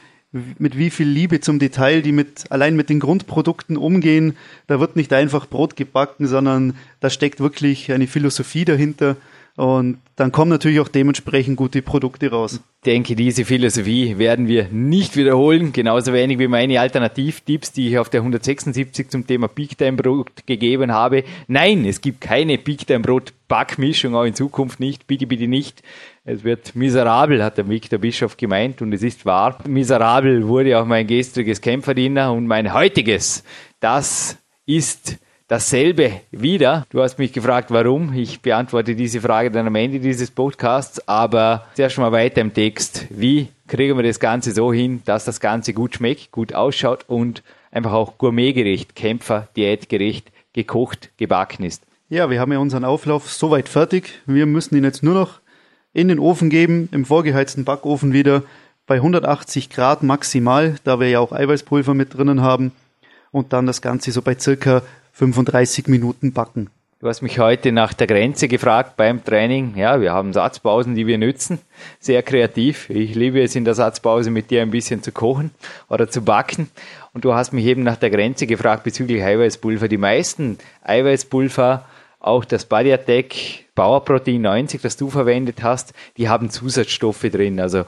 mit 0.58 0.78
wie 0.78 0.90
viel 0.90 1.08
Liebe 1.08 1.40
zum 1.40 1.60
Detail 1.60 2.02
die 2.02 2.12
mit 2.12 2.52
allein 2.52 2.76
mit 2.76 2.90
den 2.90 3.00
Grundprodukten 3.00 3.78
umgehen. 3.78 4.36
Da 4.68 4.80
wird 4.80 4.96
nicht 4.96 5.14
einfach 5.14 5.48
Brot 5.48 5.76
gebacken, 5.76 6.28
sondern 6.28 6.76
da 7.00 7.10
steckt 7.10 7.40
wirklich 7.40 7.92
eine 7.92 8.08
Philosophie 8.08 8.66
dahinter 8.66 9.16
und 9.56 10.00
dann 10.18 10.34
kommen 10.34 10.52
natürlich 10.52 10.82
auch 10.82 10.90
dementsprechend 10.90 11.56
gute 11.56 11.82
Produkte 11.82 12.30
raus. 12.30 12.60
denke, 12.86 13.16
diese 13.16 13.46
Philosophie 13.46 14.18
werden 14.18 14.50
wir 14.50 14.68
nicht 14.70 15.16
wiederholen, 15.16 15.72
genauso 15.72 16.12
wenig 16.12 16.40
wie 16.40 16.50
meine 16.50 16.82
Alternativtipps, 16.82 17.72
die 17.72 17.88
ich 17.88 17.98
auf 17.98 18.10
der 18.10 18.20
176 18.20 19.10
zum 19.10 19.26
Thema 19.26 19.48
Big 19.48 19.78
Time 19.78 19.94
Brot 19.94 20.46
gegeben 20.46 20.92
habe. 20.92 21.24
Nein, 21.48 21.86
es 21.86 22.02
gibt 22.02 22.20
keine 22.20 22.58
Big 22.58 22.86
Time 22.86 23.00
Brot 23.00 23.34
Backmischung, 23.48 24.13
auch 24.15 24.25
in 24.25 24.36
Zukunft 24.36 24.82
nicht, 24.82 25.08
bitte, 25.08 25.25
bitte 25.25 25.48
nicht. 25.48 25.84
Es 26.27 26.44
wird 26.44 26.75
miserabel, 26.75 27.44
hat 27.44 27.60
der 27.60 27.70
Victor 27.70 28.00
Bischof 28.00 28.36
gemeint 28.36 28.82
und 28.82 28.91
es 28.94 29.03
ist 29.03 29.27
wahr. 29.27 29.60
Miserabel 29.67 30.48
wurde 30.48 30.79
auch 30.79 30.86
mein 30.86 31.05
gestriges 31.05 31.62
Kämpferdiener 31.62 32.34
und 32.34 32.48
mein 32.48 32.74
heutiges. 32.74 33.44
Das 33.79 34.36
ist 34.65 35.20
dasselbe 35.48 36.22
wieder. 36.32 36.88
Du 36.89 37.03
hast 37.03 37.20
mich 37.20 37.32
gefragt, 37.32 37.70
warum. 37.70 38.12
Ich 38.15 38.41
beantworte 38.41 38.96
diese 38.96 39.22
Frage 39.22 39.51
dann 39.51 39.67
am 39.67 39.75
Ende 39.75 40.00
dieses 40.00 40.32
Podcasts, 40.32 41.08
aber 41.08 41.67
zuerst 41.75 42.00
mal 42.00 42.12
weiter 42.12 42.41
im 42.41 42.55
Text. 42.55 43.05
Wie 43.12 43.50
kriegen 43.67 43.96
wir 43.96 44.03
das 44.03 44.20
Ganze 44.20 44.51
so 44.51 44.74
hin, 44.74 45.03
dass 45.05 45.25
das 45.25 45.39
Ganze 45.39 45.75
gut 45.75 45.94
schmeckt, 45.94 46.32
gut 46.32 46.55
ausschaut 46.55 47.05
und 47.08 47.44
einfach 47.70 47.94
auch 47.94 48.17
gourmetgerecht, 48.17 48.96
Kämpfer, 48.96 49.48
diätgerecht, 49.55 50.32
gekocht, 50.53 51.12
gebacken 51.17 51.65
ist? 51.65 51.84
Ja, 52.10 52.32
wir 52.32 52.39
haben 52.39 52.51
ja 52.51 52.58
unseren 52.58 52.84
Auflauf 52.84 53.32
soweit 53.32 53.70
fertig. 53.70 54.22
Wir 54.25 54.48
müssen 54.48 54.75
ihn 54.75 54.84
jetzt 54.84 55.03
nur 55.03 55.13
noch 55.13 55.45
in 55.96 56.10
den 56.10 56.20
Ofen 56.20 56.50
geben, 56.50 56.90
im 56.92 57.06
vorgeheizten 57.06 57.64
Backofen 57.64 58.12
wieder 58.12 58.44
bei 58.86 58.96
180 58.96 59.70
Grad 59.70 60.04
maximal, 60.04 60.75
da 60.84 61.00
wir 61.00 61.10
ja 61.10 61.20
auch 61.22 61.32
Eiweißpulver 61.32 61.94
mit 61.94 62.14
drinnen 62.14 62.42
haben. 62.42 62.74
Und 63.32 63.54
dann 63.54 63.66
das 63.66 63.82
Ganze 63.82 64.12
so 64.12 64.22
bei 64.22 64.38
circa 64.38 64.84
35 65.14 65.88
Minuten 65.88 66.34
backen. 66.34 66.70
Du 67.00 67.08
hast 67.08 67.22
mich 67.22 67.40
heute 67.40 67.72
nach 67.72 67.94
der 67.94 68.08
Grenze 68.08 68.48
gefragt 68.48 68.98
beim 68.98 69.24
Training. 69.24 69.75
Ja, 69.78 70.02
wir 70.02 70.12
haben 70.12 70.34
Satzpausen, 70.34 70.96
die 70.96 71.08
wir 71.08 71.18
nützen. 71.18 71.60
Sehr 72.00 72.24
kreativ. 72.24 72.90
Ich 72.90 73.16
liebe 73.16 73.42
es 73.42 73.56
in 73.56 73.64
der 73.64 73.74
Satzpause 73.74 74.32
mit 74.32 74.50
dir 74.50 74.62
ein 74.62 74.72
bisschen 74.72 75.02
zu 75.02 75.14
kochen 75.14 75.52
oder 75.88 76.10
zu 76.10 76.24
backen. 76.24 76.70
Und 77.14 77.24
du 77.24 77.34
hast 77.34 77.54
mich 77.54 77.66
eben 77.66 77.84
nach 77.84 77.98
der 77.98 78.10
Grenze 78.10 78.48
gefragt 78.48 78.84
bezüglich 78.84 79.24
Eiweißpulver. 79.24 79.88
Die 79.88 79.98
meisten 79.98 80.58
Eiweißpulver, 80.84 81.86
auch 82.25 82.46
das 82.46 82.65
Body 82.65 82.91
Attack 82.91 83.36
Powerprotein 83.75 84.41
90, 84.41 84.82
das 84.82 84.98
du 84.98 85.10
verwendet 85.10 85.62
hast, 85.63 85.94
die 86.17 86.29
haben 86.29 86.50
Zusatzstoffe 86.50 87.29
drin. 87.32 87.60
Also 87.60 87.84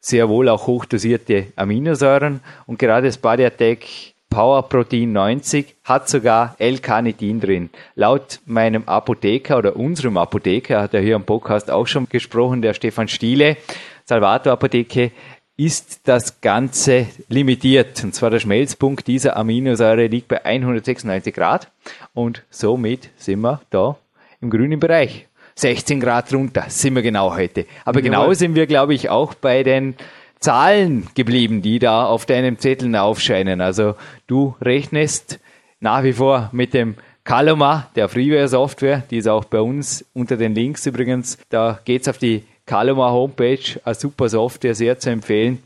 sehr 0.00 0.28
wohl 0.28 0.48
auch 0.48 0.66
hochdosierte 0.66 1.48
Aminosäuren. 1.56 2.40
Und 2.66 2.78
gerade 2.78 3.06
das 3.06 3.18
Body 3.18 3.44
Attack 3.44 3.86
Power 4.28 4.68
Protein 4.68 5.12
90 5.12 5.76
hat 5.84 6.08
sogar 6.08 6.56
L-Carnitin 6.58 7.40
drin. 7.40 7.70
Laut 7.94 8.40
meinem 8.44 8.82
Apotheker 8.86 9.58
oder 9.58 9.76
unserem 9.76 10.16
Apotheker, 10.16 10.82
hat 10.82 10.94
er 10.94 11.00
hier 11.00 11.16
am 11.16 11.24
Podcast 11.24 11.70
auch 11.70 11.86
schon 11.86 12.08
gesprochen, 12.08 12.60
der 12.60 12.74
Stefan 12.74 13.08
Stiele, 13.08 13.56
Salvator 14.04 14.52
Apotheke, 14.52 15.12
ist 15.56 16.00
das 16.04 16.40
Ganze 16.40 17.06
limitiert. 17.28 18.02
Und 18.04 18.14
zwar 18.14 18.30
der 18.30 18.40
Schmelzpunkt 18.40 19.06
dieser 19.06 19.36
Aminosäure 19.36 20.06
liegt 20.06 20.28
bei 20.28 20.44
196 20.44 21.34
Grad. 21.34 21.70
Und 22.14 22.42
somit 22.50 23.10
sind 23.16 23.40
wir 23.40 23.60
da 23.70 23.96
im 24.40 24.50
grünen 24.50 24.80
Bereich. 24.80 25.26
16 25.54 26.00
Grad 26.00 26.32
runter 26.34 26.66
sind 26.68 26.94
wir 26.94 27.02
genau 27.02 27.34
heute. 27.34 27.64
Aber 27.86 28.02
genau 28.02 28.32
sind 28.34 28.54
wir, 28.54 28.66
glaube 28.66 28.92
ich, 28.92 29.08
auch 29.08 29.32
bei 29.32 29.62
den 29.62 29.94
Zahlen 30.38 31.08
geblieben, 31.14 31.62
die 31.62 31.78
da 31.78 32.04
auf 32.04 32.26
deinem 32.26 32.58
Zettel 32.58 32.94
aufscheinen. 32.94 33.62
Also 33.62 33.94
du 34.26 34.54
rechnest 34.60 35.40
nach 35.80 36.02
wie 36.02 36.12
vor 36.12 36.50
mit 36.52 36.74
dem 36.74 36.96
Kaloma, 37.24 37.88
der 37.96 38.08
Freeware-Software, 38.08 39.02
die 39.10 39.16
ist 39.16 39.26
auch 39.26 39.44
bei 39.46 39.60
uns 39.60 40.04
unter 40.12 40.36
den 40.36 40.54
Links 40.54 40.86
übrigens. 40.86 41.38
Da 41.48 41.80
geht's 41.84 42.06
auf 42.06 42.18
die 42.18 42.44
Kaloma 42.66 43.10
Homepage, 43.10 43.80
eine 43.84 43.94
super 43.94 44.28
Software, 44.28 44.74
sehr 44.74 44.98
zu 44.98 45.10
empfehlen. 45.10 45.62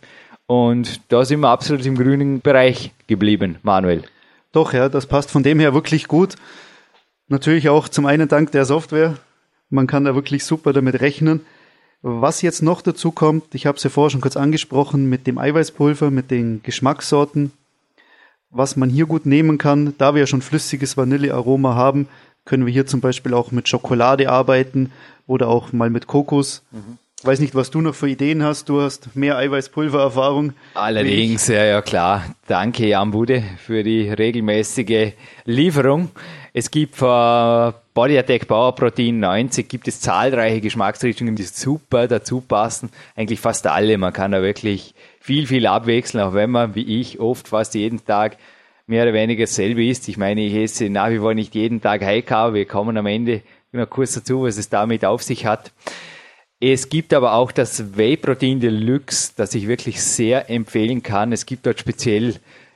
Und 0.46 1.00
da 1.08 1.24
sind 1.24 1.40
wir 1.40 1.48
absolut 1.48 1.84
im 1.86 1.96
grünen 1.96 2.40
Bereich 2.40 2.92
geblieben, 3.06 3.58
Manuel. 3.62 4.04
Doch, 4.52 4.72
ja, 4.72 4.88
das 4.88 5.06
passt 5.06 5.30
von 5.30 5.42
dem 5.42 5.60
her 5.60 5.74
wirklich 5.74 6.08
gut. 6.08 6.36
Natürlich 7.28 7.68
auch 7.68 7.88
zum 7.88 8.06
einen 8.06 8.28
dank 8.28 8.50
der 8.52 8.64
Software. 8.64 9.16
Man 9.68 9.86
kann 9.86 10.04
da 10.04 10.14
wirklich 10.14 10.44
super 10.44 10.72
damit 10.72 11.00
rechnen. 11.00 11.40
Was 12.02 12.42
jetzt 12.42 12.62
noch 12.62 12.82
dazu 12.82 13.12
kommt, 13.12 13.54
ich 13.54 13.66
habe 13.66 13.76
es 13.76 13.84
ja 13.84 13.90
vorher 13.90 14.10
schon 14.10 14.22
kurz 14.22 14.36
angesprochen, 14.36 15.08
mit 15.08 15.26
dem 15.26 15.38
Eiweißpulver, 15.38 16.10
mit 16.10 16.30
den 16.30 16.62
Geschmackssorten, 16.62 17.52
was 18.48 18.74
man 18.76 18.90
hier 18.90 19.06
gut 19.06 19.26
nehmen 19.26 19.58
kann, 19.58 19.94
da 19.98 20.14
wir 20.14 20.20
ja 20.20 20.26
schon 20.26 20.42
flüssiges 20.42 20.96
Vanillearoma 20.96 21.74
haben, 21.74 22.08
können 22.50 22.66
wir 22.66 22.72
hier 22.72 22.84
zum 22.84 23.00
Beispiel 23.00 23.32
auch 23.32 23.52
mit 23.52 23.68
Schokolade 23.68 24.28
arbeiten 24.28 24.90
oder 25.28 25.46
auch 25.46 25.72
mal 25.72 25.88
mit 25.88 26.08
Kokos. 26.08 26.64
Mhm. 26.72 26.98
Weiß 27.22 27.38
nicht, 27.38 27.54
was 27.54 27.70
du 27.70 27.80
noch 27.80 27.94
für 27.94 28.08
Ideen 28.08 28.42
hast. 28.42 28.68
Du 28.68 28.80
hast 28.80 29.14
mehr 29.14 29.36
Eiweißpulvererfahrung. 29.36 30.54
Allerdings, 30.74 31.46
ja, 31.46 31.64
ja, 31.64 31.80
klar. 31.80 32.34
Danke, 32.48 32.88
Jan 32.88 33.12
Bude, 33.12 33.44
für 33.64 33.84
die 33.84 34.08
regelmäßige 34.08 35.12
Lieferung. 35.44 36.10
Es 36.52 36.72
gibt 36.72 36.96
für 36.96 37.72
Body 37.94 38.18
Attack 38.18 38.48
Power 38.48 38.74
Protein 38.74 39.20
90 39.20 39.68
gibt 39.68 39.86
es 39.86 40.00
zahlreiche 40.00 40.60
Geschmacksrichtungen, 40.60 41.36
die 41.36 41.44
super 41.44 42.08
dazu 42.08 42.40
passen. 42.40 42.90
Eigentlich 43.14 43.38
fast 43.38 43.64
alle. 43.68 43.96
Man 43.96 44.12
kann 44.12 44.32
da 44.32 44.42
wirklich 44.42 44.96
viel, 45.20 45.46
viel 45.46 45.68
abwechseln, 45.68 46.24
auch 46.24 46.34
wenn 46.34 46.50
man, 46.50 46.74
wie 46.74 47.00
ich, 47.00 47.20
oft 47.20 47.46
fast 47.46 47.76
jeden 47.76 48.04
Tag 48.04 48.38
mehr 48.90 49.04
oder 49.04 49.14
weniger 49.14 49.44
dasselbe 49.44 49.84
isst. 49.84 50.08
Ich 50.08 50.18
meine, 50.18 50.42
ich 50.42 50.54
esse 50.54 50.90
nach 50.90 51.10
wie 51.10 51.18
vor 51.18 51.32
nicht 51.32 51.54
jeden 51.54 51.80
Tag 51.80 52.02
Carb. 52.26 52.54
Wir 52.54 52.66
kommen 52.66 52.96
am 52.96 53.06
Ende 53.06 53.42
noch 53.72 53.88
kurz 53.88 54.14
dazu, 54.14 54.42
was 54.42 54.58
es 54.58 54.68
damit 54.68 55.04
auf 55.04 55.22
sich 55.22 55.46
hat. 55.46 55.72
Es 56.58 56.88
gibt 56.88 57.14
aber 57.14 57.34
auch 57.34 57.52
das 57.52 57.96
Whey 57.96 58.16
Protein 58.16 58.58
Deluxe, 58.58 59.32
das 59.36 59.54
ich 59.54 59.68
wirklich 59.68 60.02
sehr 60.02 60.50
empfehlen 60.50 61.04
kann. 61.04 61.32
Es 61.32 61.46
gibt 61.46 61.66
dort 61.66 61.78
speziell 61.78 62.34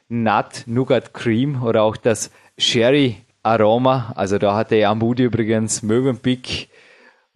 Nut 0.08 0.62
Nougat 0.66 1.12
Cream 1.12 1.62
oder 1.62 1.82
auch 1.82 1.96
das 1.96 2.30
Sherry 2.56 3.16
Aroma. 3.42 4.12
Also 4.14 4.38
da 4.38 4.54
hat 4.54 4.70
der 4.70 4.78
Jan 4.78 5.00
Budi 5.00 5.24
übrigens 5.24 5.82
Möwenpick 5.82 6.68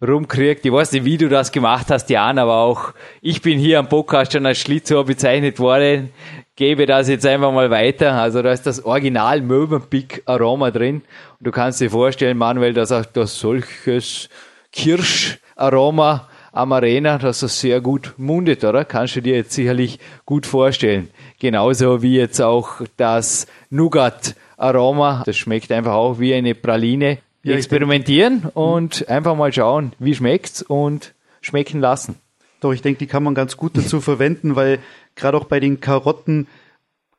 rumkriegt. 0.05 0.65
Ich 0.65 0.71
weiß 0.71 0.91
nicht, 0.93 1.05
wie 1.05 1.17
du 1.17 1.29
das 1.29 1.51
gemacht 1.51 1.87
hast, 1.89 2.09
Jan, 2.09 2.39
aber 2.39 2.57
auch 2.57 2.93
ich 3.21 3.41
bin 3.41 3.59
hier 3.59 3.79
am 3.79 3.89
Podcast 3.89 4.33
schon 4.33 4.45
als 4.45 4.59
Schlitzohr 4.59 5.05
bezeichnet 5.05 5.59
worden. 5.59 6.11
Gebe 6.55 6.85
das 6.85 7.07
jetzt 7.07 7.25
einfach 7.25 7.51
mal 7.51 7.69
weiter. 7.69 8.13
Also 8.13 8.41
da 8.41 8.51
ist 8.51 8.65
das 8.65 8.83
Original 8.83 9.41
Möwenpick 9.41 10.23
Aroma 10.25 10.71
drin. 10.71 11.03
Und 11.39 11.47
du 11.47 11.51
kannst 11.51 11.79
dir 11.79 11.89
vorstellen, 11.89 12.37
Manuel, 12.37 12.73
dass 12.73 12.91
auch 12.91 13.05
das 13.05 13.39
solches 13.39 14.29
Kirscharoma 14.71 16.27
am 16.51 16.71
Arena, 16.73 17.17
dass 17.17 17.41
das 17.41 17.59
sehr 17.59 17.79
gut 17.79 18.13
mundet, 18.17 18.63
oder? 18.63 18.83
Kannst 18.83 19.15
du 19.15 19.21
dir 19.21 19.35
jetzt 19.35 19.53
sicherlich 19.53 19.99
gut 20.25 20.45
vorstellen. 20.45 21.09
Genauso 21.39 22.01
wie 22.01 22.17
jetzt 22.17 22.41
auch 22.41 22.81
das 22.97 23.47
Nougat-Aroma. 23.69 25.23
Das 25.25 25.37
schmeckt 25.37 25.71
einfach 25.71 25.93
auch 25.93 26.19
wie 26.19 26.33
eine 26.33 26.55
Praline. 26.55 27.19
Ja, 27.43 27.55
Experimentieren 27.55 28.43
und 28.53 29.07
einfach 29.07 29.35
mal 29.35 29.53
schauen, 29.53 29.93
wie 29.97 30.13
schmeckt's 30.13 30.61
und 30.61 31.13
schmecken 31.41 31.79
lassen. 31.79 32.15
Doch, 32.59 32.73
ich 32.73 32.81
denke, 32.81 32.99
die 32.99 33.07
kann 33.07 33.23
man 33.23 33.33
ganz 33.33 33.55
gut 33.55 33.77
dazu 33.77 34.01
verwenden, 34.01 34.55
weil 34.55 34.79
gerade 35.15 35.37
auch 35.37 35.45
bei 35.45 35.59
den 35.59 35.79
Karotten 35.79 36.47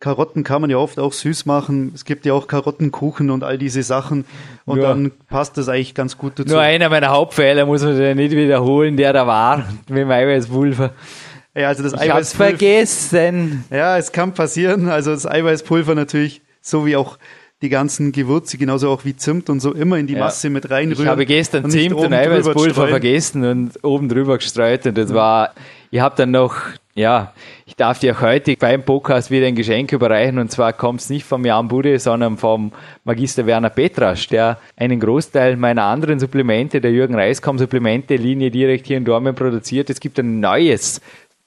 Karotten 0.01 0.45
kann 0.45 0.63
man 0.63 0.71
ja 0.71 0.79
oft 0.79 0.99
auch 0.99 1.13
süß 1.13 1.45
machen. 1.45 1.93
Es 1.95 2.07
gibt 2.07 2.25
ja 2.25 2.33
auch 2.33 2.47
Karottenkuchen 2.47 3.29
und 3.31 3.45
all 3.45 3.59
diese 3.59 3.83
Sachen. 3.83 4.25
Und 4.65 4.81
ja. 4.81 4.89
dann 4.89 5.13
passt 5.29 5.59
das 5.59 5.69
eigentlich 5.69 5.95
ganz 5.95 6.17
gut 6.17 6.39
dazu. 6.39 6.55
Nur 6.55 6.61
einer 6.63 6.89
meiner 6.89 7.11
Hauptfehler 7.11 7.67
muss 7.67 7.83
man 7.83 8.01
ja 8.01 8.15
nicht 8.15 8.33
wiederholen, 8.33 8.97
der 8.97 9.13
da 9.13 9.27
war 9.27 9.59
mit 9.89 9.99
dem 9.99 10.11
Eiweißpulver. 10.11 10.95
Ja, 11.55 11.69
also 11.69 11.83
das 11.83 11.93
ich 11.93 12.01
Eiweißpulver. 12.01 12.17
hab's 12.17 12.33
vergessen. 12.33 13.65
Ja, 13.71 13.99
es 13.99 14.11
kann 14.11 14.33
passieren. 14.33 14.89
Also 14.89 15.11
das 15.11 15.27
Eiweißpulver 15.27 15.95
natürlich, 15.95 16.41
so 16.63 16.87
wie 16.87 16.97
auch 16.97 17.19
die 17.63 17.69
ganzen 17.69 18.13
Gewürze, 18.13 18.57
genauso 18.57 18.91
auch 18.91 19.05
wie 19.05 19.17
Zimt 19.17 19.51
und 19.51 19.61
so, 19.61 19.73
immer 19.73 19.99
in 19.99 20.07
die 20.07 20.15
ja. 20.15 20.21
Masse 20.21 20.51
mit 20.51 20.71
reinrühren. 20.71 21.05
Ich 21.05 21.09
habe 21.09 21.27
gestern 21.27 21.65
und 21.65 21.71
Zimt 21.71 21.95
und 21.95 22.13
Eiweißpulver 22.13 22.89
vergessen 22.89 23.45
und 23.45 23.85
oben 23.85 24.09
drüber 24.09 24.39
gestreut 24.39 24.87
und 24.87 24.97
das 24.97 25.13
war, 25.13 25.53
ich 25.91 26.01
habe 26.01 26.17
dann 26.17 26.31
noch 26.31 26.57
ja, 26.95 27.33
ich 27.67 27.77
darf 27.77 28.01
dir 28.01 28.15
auch 28.15 28.21
heute 28.21 28.57
beim 28.57 28.83
Podcast 28.83 29.31
wieder 29.31 29.47
ein 29.47 29.55
Geschenk 29.55 29.93
überreichen 29.93 30.39
und 30.39 30.51
zwar 30.51 30.73
kommt 30.73 31.01
es 31.01 31.09
nicht 31.09 31.25
vom 31.25 31.45
Jan 31.45 31.69
Bude, 31.69 31.99
sondern 31.99 32.37
vom 32.37 32.73
Magister 33.05 33.47
Werner 33.47 33.71
Petrasch, 33.71 34.27
der 34.27 34.59
einen 34.77 34.99
Großteil 34.99 35.57
meiner 35.57 35.85
anderen 35.85 36.19
Supplemente, 36.19 36.81
der 36.81 36.91
Jürgen 36.91 37.15
Reiskamp 37.15 37.59
Supplemente 37.59 38.17
Linie 38.17 38.51
direkt 38.51 38.87
hier 38.87 38.97
in 38.97 39.05
Dormen 39.05 39.35
produziert. 39.35 39.89
Es 39.89 40.01
gibt 40.01 40.19
ein 40.19 40.41
neues 40.41 41.01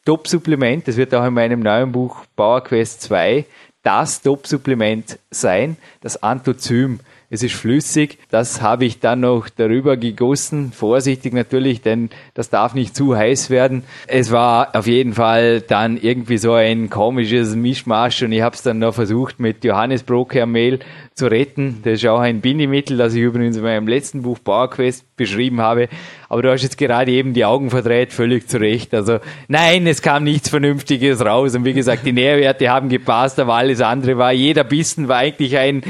Top-Supplement, 0.06 0.88
das 0.88 0.98
wird 0.98 1.14
auch 1.14 1.26
in 1.26 1.34
meinem 1.34 1.60
neuen 1.60 1.92
Buch 1.92 2.26
Power 2.36 2.64
Quest 2.64 3.02
2 3.04 3.46
das 3.84 4.22
Top-Supplement 4.22 5.20
sein, 5.30 5.78
das 6.02 6.22
Anthozym 6.24 7.00
es 7.34 7.42
ist 7.42 7.56
flüssig. 7.56 8.20
Das 8.30 8.62
habe 8.62 8.86
ich 8.86 9.00
dann 9.00 9.22
noch 9.22 9.50
darüber 9.50 9.98
gegossen, 9.98 10.72
vorsichtig 10.72 11.34
natürlich, 11.34 11.82
denn 11.82 12.12
das 12.36 12.52
darf 12.52 12.76
nicht 12.76 12.96
zu 12.96 13.18
heiß 13.18 13.50
werden. 13.50 13.82
Es 14.06 14.32
war 14.32 14.76
auf 14.76 14.86
jeden 14.86 15.14
Fall 15.14 15.62
dann 15.62 15.98
irgendwie 15.98 16.38
so 16.38 16.54
ein 16.54 16.92
komisches 16.92 17.56
Mischmasch 17.56 18.22
und 18.22 18.34
ich 18.34 18.44
habe 18.44 18.56
es 18.56 18.62
dann 18.62 18.78
noch 18.78 18.94
versucht 18.94 19.40
mit 19.40 19.64
Johannesbrokermehl 19.64 20.78
zu 21.16 21.26
retten. 21.26 21.80
Das 21.84 21.94
ist 21.94 22.06
auch 22.06 22.20
ein 22.20 22.42
Bindemittel, 22.42 22.98
das 22.98 23.16
ich 23.16 23.22
übrigens 23.22 23.58
in 23.58 23.64
meinem 23.64 23.88
letzten 23.88 24.22
Buch 24.22 24.38
PowerQuest 24.44 25.16
beschrieben 25.16 25.60
habe. 25.60 25.90
Aber 26.34 26.42
du 26.42 26.52
hast 26.52 26.64
jetzt 26.64 26.80
gerade 26.80 27.12
eben 27.12 27.36
die 27.36 27.46
Augen 27.46 27.70
verdreht, 27.70 28.12
völlig 28.12 28.50
zu 28.50 28.60
Recht. 28.60 28.92
Also 28.96 29.20
nein, 29.50 29.86
es 29.86 30.02
kam 30.02 30.24
nichts 30.24 30.50
Vernünftiges 30.50 31.24
raus. 31.24 31.54
Und 31.54 31.64
wie 31.64 31.74
gesagt, 31.74 32.08
die 32.08 32.12
Nährwerte 32.12 32.72
haben 32.72 32.90
gepasst, 32.90 33.40
aber 33.40 33.54
alles 33.54 33.82
andere 33.82 34.18
war, 34.18 34.32
jeder 34.32 34.64
Bissen 34.64 35.08
war 35.08 35.18
eigentlich 35.18 35.56
ein 35.60 35.84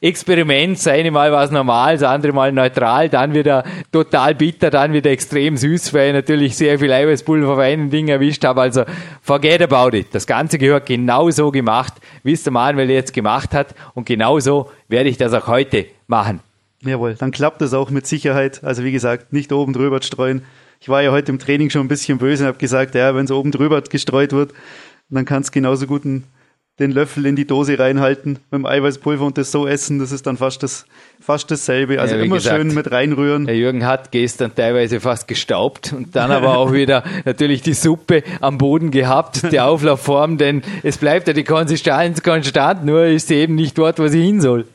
Experiment. 0.00 0.78
Das 0.78 0.86
eine 0.86 1.10
Mal 1.10 1.32
war 1.32 1.42
es 1.42 1.50
normal, 1.50 1.94
das 1.94 2.04
andere 2.04 2.32
Mal 2.32 2.52
neutral, 2.52 3.08
dann 3.08 3.34
wieder 3.34 3.64
total 3.90 4.36
bitter, 4.36 4.70
dann 4.70 4.92
wieder 4.92 5.10
extrem 5.10 5.56
süß, 5.56 5.92
weil 5.92 6.10
ich 6.10 6.14
natürlich 6.14 6.56
sehr 6.56 6.78
viel 6.78 6.92
Eiweißpulver 6.92 7.54
auf 7.54 7.58
einen 7.58 7.90
Ding 7.90 8.06
erwischt 8.06 8.44
habe. 8.44 8.60
Also 8.60 8.84
forget 9.20 9.62
about 9.62 9.96
it. 9.96 10.06
Das 10.12 10.28
Ganze 10.28 10.58
gehört 10.58 10.86
genauso 10.86 11.50
gemacht, 11.50 11.94
wie 12.22 12.34
es 12.34 12.44
der 12.44 12.52
Manuel 12.52 12.88
jetzt 12.88 13.12
gemacht 13.12 13.52
hat. 13.52 13.74
Und 13.94 14.06
genauso 14.06 14.70
werde 14.86 15.08
ich 15.08 15.16
das 15.16 15.34
auch 15.34 15.48
heute 15.48 15.86
machen. 16.06 16.38
Jawohl, 16.82 17.14
dann 17.14 17.30
klappt 17.30 17.60
das 17.60 17.74
auch 17.74 17.90
mit 17.90 18.06
Sicherheit. 18.06 18.62
Also 18.62 18.84
wie 18.84 18.92
gesagt, 18.92 19.32
nicht 19.32 19.52
oben 19.52 19.72
drüber 19.72 20.00
streuen. 20.02 20.42
Ich 20.80 20.88
war 20.88 21.02
ja 21.02 21.10
heute 21.10 21.32
im 21.32 21.38
Training 21.38 21.70
schon 21.70 21.82
ein 21.82 21.88
bisschen 21.88 22.18
böse 22.18 22.44
und 22.44 22.48
habe 22.48 22.58
gesagt, 22.58 22.94
ja, 22.94 23.14
wenn 23.14 23.24
es 23.24 23.30
oben 23.32 23.50
drüber 23.50 23.82
gestreut 23.82 24.32
wird, 24.32 24.52
dann 25.10 25.24
kann 25.24 25.42
es 25.42 25.50
genauso 25.50 25.86
gut 25.86 26.04
den 26.78 26.92
Löffel 26.92 27.26
in 27.26 27.34
die 27.34 27.46
Dose 27.46 27.78
reinhalten 27.78 28.38
mit 28.50 28.60
dem 28.60 28.66
Eiweißpulver 28.66 29.24
und 29.24 29.36
das 29.36 29.50
so 29.50 29.66
essen. 29.66 29.98
Das 29.98 30.12
ist 30.12 30.26
dann 30.26 30.36
fast 30.36 30.62
das 30.62 30.86
fast 31.20 31.50
dasselbe. 31.50 32.00
Also 32.00 32.14
ja, 32.14 32.22
immer 32.22 32.36
gesagt, 32.36 32.56
schön 32.56 32.72
mit 32.72 32.90
reinrühren. 32.92 33.46
Der 33.46 33.56
Jürgen 33.56 33.84
hat 33.84 34.12
gestern 34.12 34.54
teilweise 34.54 35.00
fast 35.00 35.26
gestaubt 35.26 35.92
und 35.92 36.14
dann 36.14 36.30
aber 36.30 36.56
auch 36.56 36.72
wieder 36.72 37.02
natürlich 37.24 37.62
die 37.62 37.74
Suppe 37.74 38.22
am 38.40 38.58
Boden 38.58 38.92
gehabt, 38.92 39.50
die 39.50 39.58
Auflaufform, 39.60 40.38
denn 40.38 40.62
es 40.84 40.98
bleibt 40.98 41.26
ja 41.26 41.34
die 41.34 41.44
Konsistenz 41.44 42.22
konstant, 42.22 42.84
nur 42.84 43.06
ist 43.06 43.28
sie 43.28 43.34
eben 43.34 43.56
nicht 43.56 43.76
dort, 43.76 43.98
wo 43.98 44.06
sie 44.06 44.22
hin 44.22 44.40
soll. 44.40 44.66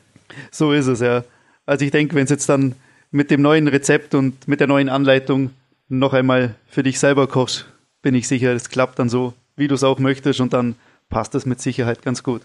So 0.50 0.72
ist 0.72 0.86
es, 0.86 1.00
ja. 1.00 1.24
Also 1.66 1.84
ich 1.84 1.90
denke, 1.90 2.14
wenn 2.14 2.24
es 2.24 2.30
jetzt 2.30 2.48
dann 2.48 2.74
mit 3.10 3.30
dem 3.30 3.42
neuen 3.42 3.68
Rezept 3.68 4.14
und 4.14 4.46
mit 4.48 4.60
der 4.60 4.66
neuen 4.66 4.88
Anleitung 4.88 5.50
noch 5.88 6.12
einmal 6.12 6.54
für 6.66 6.82
dich 6.82 6.98
selber 6.98 7.26
kochst, 7.26 7.66
bin 8.02 8.14
ich 8.14 8.28
sicher, 8.28 8.52
es 8.52 8.68
klappt 8.68 8.98
dann 8.98 9.08
so, 9.08 9.34
wie 9.56 9.68
du 9.68 9.74
es 9.74 9.84
auch 9.84 9.98
möchtest 9.98 10.40
und 10.40 10.52
dann 10.52 10.74
passt 11.08 11.34
das 11.34 11.46
mit 11.46 11.60
Sicherheit 11.60 12.02
ganz 12.02 12.22
gut. 12.22 12.42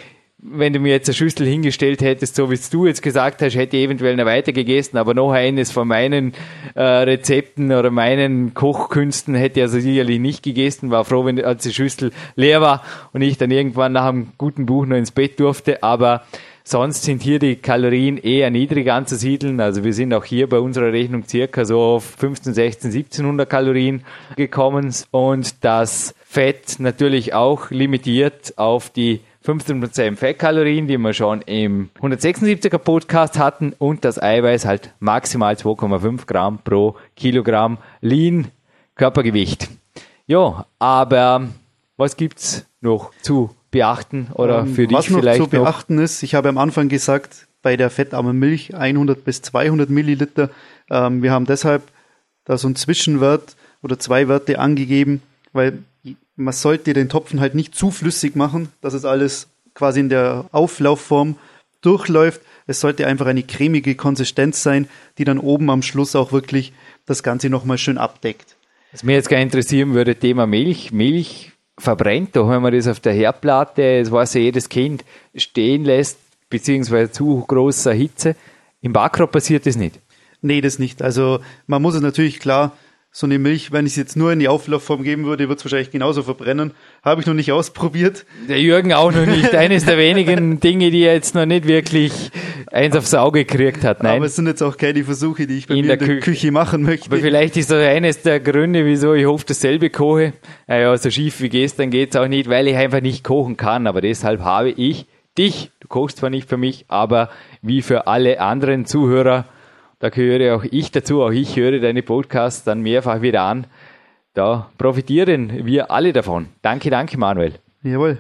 wenn 0.44 0.74
du 0.74 0.80
mir 0.80 0.94
jetzt 0.94 1.08
eine 1.08 1.14
Schüssel 1.14 1.46
hingestellt 1.46 2.02
hättest, 2.02 2.36
so 2.36 2.50
wie 2.50 2.56
es 2.56 2.72
du 2.72 2.88
jetzt 2.88 3.04
gesagt 3.04 3.44
hast, 3.44 3.54
hätte 3.54 3.78
ich 3.78 3.84
eventuell 3.84 4.16
noch 4.16 4.26
weiter 4.26 4.54
gegessen, 4.54 4.98
aber 4.98 5.14
noch 5.14 5.34
eines 5.34 5.72
von 5.72 5.88
meinen 5.88 6.34
äh, 6.74 6.82
Rezepten 6.82 7.72
oder 7.72 7.92
meinen 7.92 8.56
Kochkünsten 8.56 9.36
hätte 9.36 9.60
ich 9.60 9.64
also 9.66 9.80
sicherlich 9.80 10.20
nicht 10.20 10.42
gegessen. 10.42 10.90
War 10.90 11.06
froh, 11.06 11.26
wenn 11.26 11.40
als 11.46 11.62
die 11.62 11.74
Schüssel 11.74 12.12
leer 12.36 12.60
war 12.60 12.84
und 13.14 13.22
ich 13.22 13.38
dann 13.38 13.52
irgendwann 13.52 13.92
nach 13.92 14.06
einem 14.06 14.30
guten 14.40 14.66
Buch 14.66 14.88
noch 14.88 14.98
ins 14.98 15.12
Bett 15.12 15.40
durfte. 15.40 15.84
Aber 15.84 16.24
sonst 16.64 17.04
sind 17.04 17.22
hier 17.22 17.40
die 17.40 17.56
Kalorien 17.56 18.18
eher 18.18 18.50
niedrig 18.50 18.92
anzusiedeln. 18.92 19.60
Also 19.60 19.84
wir 19.84 19.94
sind 19.94 20.14
auch 20.14 20.26
hier 20.26 20.48
bei 20.48 20.60
unserer 20.60 20.92
Rechnung 20.92 21.28
circa 21.28 21.66
so 21.66 21.80
auf 21.80 22.04
15, 22.04 22.54
16, 22.54 22.92
1700 22.92 23.50
Kalorien 23.50 24.04
gekommen 24.36 24.94
und 25.12 25.64
das 25.64 26.16
Fett 26.26 26.80
natürlich 26.80 27.34
auch 27.34 27.72
limitiert 27.72 28.58
auf 28.58 28.90
die 28.90 29.22
15% 29.46 30.18
Fettkalorien, 30.18 30.88
die 30.88 30.98
wir 30.98 31.14
schon 31.14 31.42
im 31.42 31.90
176er 32.00 32.78
Podcast 32.78 33.40
hatten 33.40 33.74
und 33.78 34.06
das 34.06 34.22
Eiweiß 34.22 34.66
halt 34.66 34.94
maximal 35.00 35.56
2,5 35.56 36.28
Gramm 36.28 36.60
pro 36.64 36.96
Kilogramm 37.16 37.80
Lean 38.02 38.50
Körpergewicht. 38.96 39.70
Ja, 40.28 40.68
aber 40.78 41.48
was 41.98 42.16
gibt's 42.18 42.68
noch 42.82 43.12
zu 43.22 43.50
beachten 43.72 44.28
oder 44.34 44.60
Ähm, 44.60 44.76
für 44.76 44.88
dich 44.88 44.98
Was 44.98 45.10
noch 45.10 45.20
vielleicht 45.20 45.38
zu 45.38 45.44
noch? 45.44 45.50
beachten 45.50 45.98
ist, 45.98 46.24
ich 46.24 46.36
habe 46.36 46.50
am 46.50 46.58
Anfang 46.58 46.90
gesagt, 46.90 47.48
bei 47.62 47.78
der 47.78 47.90
fettarmen 47.90 48.38
Milch 48.38 48.76
100 48.76 49.24
bis 49.24 49.42
200 49.42 49.90
Milliliter. 49.90 50.50
Ähm, 50.90 51.24
wir 51.24 51.32
haben 51.32 51.46
deshalb 51.46 51.84
da 52.46 52.58
so 52.58 52.68
einen 52.68 52.76
Zwischenwert 52.76 53.56
oder 53.82 53.98
zwei 53.98 54.28
Werte 54.28 54.60
angegeben, 54.60 55.22
weil 55.54 55.80
man 56.36 56.54
sollte 56.54 56.94
den 56.94 57.10
Topfen 57.10 57.40
halt 57.40 57.56
nicht 57.56 57.76
zu 57.76 57.92
flüssig 57.92 58.36
machen, 58.36 58.70
dass 58.82 58.94
es 58.94 59.06
alles 59.06 59.48
quasi 59.74 60.00
in 60.00 60.10
der 60.10 60.46
Auflaufform 60.52 61.36
durchläuft. 61.82 62.42
Es 62.68 62.80
sollte 62.80 63.08
einfach 63.08 63.26
eine 63.26 63.44
cremige 63.44 63.96
Konsistenz 63.96 64.64
sein, 64.64 64.88
die 65.18 65.24
dann 65.24 65.40
oben 65.40 65.70
am 65.70 65.82
Schluss 65.82 66.16
auch 66.16 66.32
wirklich 66.32 66.74
das 67.06 67.24
Ganze 67.24 67.50
nochmal 67.50 67.78
schön 67.78 67.98
abdeckt. 67.98 68.56
Was 68.92 69.04
mir 69.04 69.14
jetzt 69.14 69.30
gar 69.30 69.40
interessieren 69.40 69.94
würde, 69.94 70.16
Thema 70.16 70.46
Milch. 70.48 70.92
Milch 70.92 71.52
verbrennt, 71.78 72.36
doch 72.36 72.50
wenn 72.50 72.62
man 72.62 72.74
das 72.74 72.88
auf 72.88 73.00
der 73.00 73.14
Herdplatte, 73.14 74.00
das 74.00 74.12
weiß 74.12 74.36
ja 74.36 74.42
jedes 74.42 74.70
Kind, 74.70 75.04
stehen 75.36 75.86
lässt, 75.86 76.20
beziehungsweise 76.50 77.12
zu 77.12 77.44
großer 77.48 77.94
Hitze. 77.94 78.36
Im 78.82 78.94
Backrohr 78.94 79.28
passiert 79.28 79.66
das 79.66 79.76
nicht. 79.76 80.00
Nee, 80.42 80.62
das 80.62 80.80
nicht. 80.80 81.02
Also 81.02 81.40
man 81.68 81.82
muss 81.82 81.96
es 81.96 82.02
natürlich 82.02 82.40
klar, 82.40 82.72
so 83.14 83.28
eine 83.28 83.40
Milch, 83.40 83.74
wenn 83.74 83.86
ich 83.86 83.92
es 83.92 83.98
jetzt 83.98 84.16
nur 84.16 84.32
in 84.32 84.40
die 84.40 84.48
Auflaufform 84.48 85.04
geben 85.04 85.26
würde, 85.26 85.50
wird 85.50 85.60
es 85.60 85.66
wahrscheinlich 85.66 85.92
genauso 85.92 86.24
verbrennen. 86.24 86.72
Habe 87.04 87.20
ich 87.20 87.28
noch 87.28 87.34
nicht 87.34 87.52
ausprobiert. 87.52 88.26
Der 88.48 88.62
Jürgen 88.62 88.94
auch 88.94 89.12
noch 89.12 89.26
nicht. 89.26 89.54
Eines 89.56 89.84
der 89.84 89.98
wenigen 89.98 90.62
Dinge, 90.62 90.92
die 90.92 91.04
er 91.04 91.14
jetzt 91.14 91.36
noch 91.36 91.46
nicht 91.46 91.68
wirklich 91.68 92.32
eins 92.72 92.96
aufs 92.96 93.14
Auge 93.14 93.44
gekriegt 93.44 93.84
hat. 93.84 94.02
Nein. 94.02 94.16
Aber 94.16 94.28
es 94.28 94.38
sind 94.38 94.48
jetzt 94.48 94.62
auch 94.62 94.78
keine 94.78 95.04
Versuche, 95.04 95.46
die 95.46 95.58
ich 95.58 95.68
bei 95.68 95.74
In 95.74 95.82
mir 95.82 95.98
der 95.98 96.00
in 96.02 96.08
der 96.08 96.16
Küche. 96.20 96.32
Küche 96.32 96.52
machen 96.54 96.84
möchte. 96.84 97.08
Aber 97.12 97.18
vielleicht 97.18 97.58
ist 97.58 97.70
das 97.70 97.84
eines 97.86 98.22
der 98.22 98.40
Gründe, 98.40 98.86
wieso 98.86 99.14
ich 99.14 99.26
oft 99.28 99.50
dasselbe 99.50 99.90
koche. 99.90 100.32
Naja, 100.68 100.96
so 100.98 101.10
schief 101.10 101.42
wie 101.42 101.50
gestern 101.50 101.90
geht's 101.90 102.16
auch 102.16 102.30
nicht, 102.30 102.50
weil 102.50 102.70
ich 102.70 102.78
einfach 102.78 103.02
nicht 103.02 103.26
kochen 103.26 103.58
kann. 103.58 103.88
Aber 103.88 104.00
deshalb 104.00 104.40
habe 104.40 104.70
ich 104.70 105.06
dich, 105.38 105.72
du 105.82 105.90
kochst 105.90 106.20
zwar 106.20 106.30
nicht 106.30 106.48
für 106.48 106.58
mich, 106.58 106.86
aber 106.88 107.30
wie 107.62 107.82
für 107.82 108.08
alle 108.08 108.40
anderen 108.40 108.86
Zuhörer, 108.86 109.46
da 110.02 110.10
gehöre 110.10 110.56
auch 110.56 110.64
ich 110.64 110.92
dazu, 110.92 111.22
auch 111.22 111.30
ich 111.30 111.56
höre 111.56 111.80
deine 111.80 112.02
Podcasts 112.02 112.64
dann 112.64 112.82
mehrfach 112.82 113.22
wieder 113.22 113.44
an. 113.44 113.68
Da 114.34 114.72
profitieren 114.80 115.66
wir 115.66 115.92
alle 115.92 116.12
davon. 116.12 116.48
Danke, 116.64 116.90
danke, 116.90 117.20
Manuel. 117.20 117.54
Jawohl. 117.84 118.18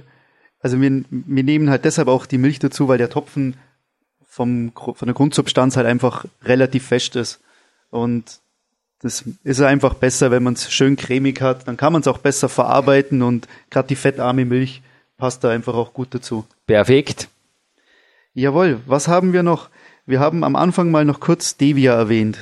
Also 0.59 0.79
wir, 0.79 1.03
wir 1.09 1.43
nehmen 1.43 1.71
halt 1.71 1.83
deshalb 1.83 2.07
auch 2.07 2.27
die 2.27 2.37
Milch 2.37 2.59
dazu, 2.59 2.87
weil 2.87 2.99
der 2.99 3.09
Topfen 3.09 3.55
vom, 4.23 4.71
von 4.75 5.07
der 5.07 5.15
Grundsubstanz 5.15 5.75
halt 5.75 5.87
einfach 5.87 6.25
relativ 6.43 6.85
fest 6.85 7.15
ist. 7.15 7.41
Und 7.89 8.39
das 9.01 9.25
ist 9.43 9.61
einfach 9.61 9.95
besser, 9.95 10.29
wenn 10.29 10.43
man 10.43 10.53
es 10.53 10.71
schön 10.71 10.95
cremig 10.95 11.41
hat. 11.41 11.67
Dann 11.67 11.77
kann 11.77 11.93
man 11.93 12.01
es 12.01 12.07
auch 12.07 12.19
besser 12.19 12.47
verarbeiten 12.47 13.23
und 13.23 13.47
gerade 13.71 13.87
die 13.87 13.95
fettarme 13.95 14.45
Milch 14.45 14.83
passt 15.17 15.43
da 15.43 15.49
einfach 15.49 15.73
auch 15.73 15.93
gut 15.93 16.13
dazu. 16.13 16.45
Perfekt. 16.67 17.27
Jawohl, 18.35 18.81
was 18.85 19.07
haben 19.07 19.33
wir 19.33 19.41
noch? 19.41 19.69
Wir 20.05 20.19
haben 20.19 20.43
am 20.43 20.55
Anfang 20.55 20.91
mal 20.91 21.05
noch 21.05 21.19
kurz 21.19 21.51
Stevia 21.51 21.93
erwähnt. 21.93 22.37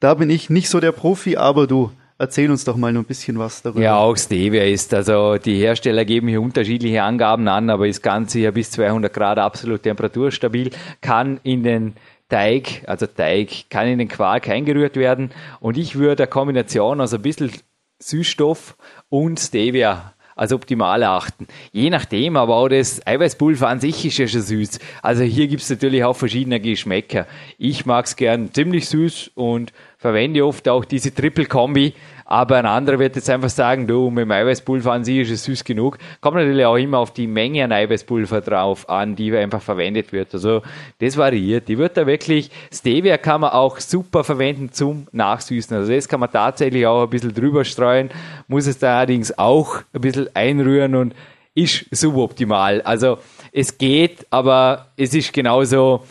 Da 0.00 0.14
bin 0.14 0.28
ich 0.28 0.50
nicht 0.50 0.68
so 0.68 0.80
der 0.80 0.92
Profi, 0.92 1.36
aber 1.36 1.66
du, 1.66 1.90
erzähl 2.18 2.50
uns 2.50 2.64
doch 2.64 2.76
mal 2.76 2.94
ein 2.94 3.04
bisschen 3.04 3.38
was 3.38 3.62
darüber. 3.62 3.82
Ja, 3.82 3.96
auch 3.96 4.16
Stevia 4.16 4.64
ist, 4.64 4.92
also 4.92 5.36
die 5.36 5.58
Hersteller 5.58 6.04
geben 6.04 6.28
hier 6.28 6.42
unterschiedliche 6.42 7.02
Angaben 7.02 7.48
an, 7.48 7.70
aber 7.70 7.86
ist 7.88 8.02
ganz 8.02 8.32
sicher 8.32 8.52
bis 8.52 8.70
200 8.72 9.12
Grad 9.12 9.38
absolut 9.38 9.82
temperaturstabil, 9.82 10.70
kann 11.00 11.40
in 11.42 11.62
den 11.62 11.94
Teig, 12.28 12.82
also 12.86 13.06
Teig, 13.06 13.70
kann 13.70 13.86
in 13.88 13.98
den 13.98 14.08
Quark 14.08 14.48
eingerührt 14.48 14.96
werden 14.96 15.30
und 15.60 15.76
ich 15.78 15.96
würde 15.96 16.24
eine 16.24 16.30
Kombination 16.30 17.00
aus 17.00 17.14
ein 17.14 17.22
bisschen 17.22 17.52
Süßstoff 17.98 18.76
und 19.08 19.38
Stevia 19.38 20.13
als 20.36 20.52
optimal 20.52 21.02
erachten. 21.02 21.46
Je 21.72 21.90
nachdem, 21.90 22.36
aber 22.36 22.56
auch 22.56 22.68
das 22.68 23.06
Eiweißpulver 23.06 23.68
an 23.68 23.80
sich 23.80 24.04
ist 24.04 24.18
ja 24.18 24.26
schon 24.26 24.42
süß. 24.42 24.78
Also 25.02 25.22
hier 25.22 25.46
gibt's 25.46 25.70
natürlich 25.70 26.04
auch 26.04 26.16
verschiedene 26.16 26.60
Geschmäcker. 26.60 27.26
Ich 27.58 27.86
mag's 27.86 28.16
gern 28.16 28.52
ziemlich 28.52 28.88
süß 28.88 29.32
und 29.34 29.72
verwende 29.98 30.44
oft 30.44 30.68
auch 30.68 30.84
diese 30.84 31.14
Triple-Kombi, 31.14 31.94
aber 32.24 32.56
ein 32.56 32.66
anderer 32.66 32.98
wird 32.98 33.16
jetzt 33.16 33.28
einfach 33.28 33.50
sagen, 33.50 33.86
du, 33.86 34.10
mit 34.10 34.22
dem 34.22 34.30
Eiweißpulver 34.30 34.92
an 34.92 35.04
sich 35.04 35.18
ist 35.18 35.30
es 35.30 35.44
süß 35.44 35.64
genug. 35.64 35.98
Kommt 36.20 36.36
natürlich 36.36 36.64
auch 36.64 36.76
immer 36.76 36.98
auf 36.98 37.12
die 37.12 37.26
Menge 37.26 37.64
an 37.64 37.72
Eiweißpulver 37.72 38.40
drauf 38.40 38.88
an, 38.88 39.14
die 39.14 39.36
einfach 39.36 39.60
verwendet 39.60 40.12
wird. 40.12 40.32
Also 40.32 40.62
das 41.00 41.16
variiert. 41.16 41.68
Die 41.68 41.76
wird 41.76 41.96
da 41.96 42.06
wirklich, 42.06 42.50
Stevia 42.72 43.18
kann 43.18 43.42
man 43.42 43.50
auch 43.50 43.78
super 43.78 44.24
verwenden 44.24 44.72
zum 44.72 45.06
Nachsüßen. 45.12 45.76
Also 45.76 45.92
das 45.92 46.08
kann 46.08 46.20
man 46.20 46.32
tatsächlich 46.32 46.86
auch 46.86 47.04
ein 47.04 47.10
bisschen 47.10 47.34
drüber 47.34 47.64
streuen, 47.64 48.10
muss 48.48 48.66
es 48.66 48.78
da 48.78 48.98
allerdings 48.98 49.36
auch 49.38 49.82
ein 49.92 50.00
bisschen 50.00 50.28
einrühren 50.34 50.94
und 50.94 51.14
ist 51.54 51.86
suboptimal. 51.90 52.82
Also 52.82 53.18
es 53.52 53.78
geht, 53.78 54.26
aber 54.30 54.88
es 54.96 55.14
ist 55.14 55.32
genauso, 55.32 56.04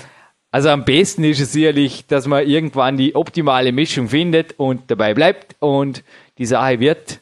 also 0.54 0.70
am 0.70 0.86
besten 0.86 1.24
ist 1.24 1.40
es 1.40 1.52
sicherlich, 1.52 2.06
dass 2.06 2.28
man 2.28 2.48
irgendwann 2.48 2.96
die 2.96 3.16
optimale 3.16 3.72
Mischung 3.72 4.08
findet 4.08 4.54
und 4.60 4.82
dabei 4.86 5.16
bleibt 5.16 5.56
und 5.58 6.04
die 6.38 6.46
Sache 6.46 6.80
wird 6.80 7.22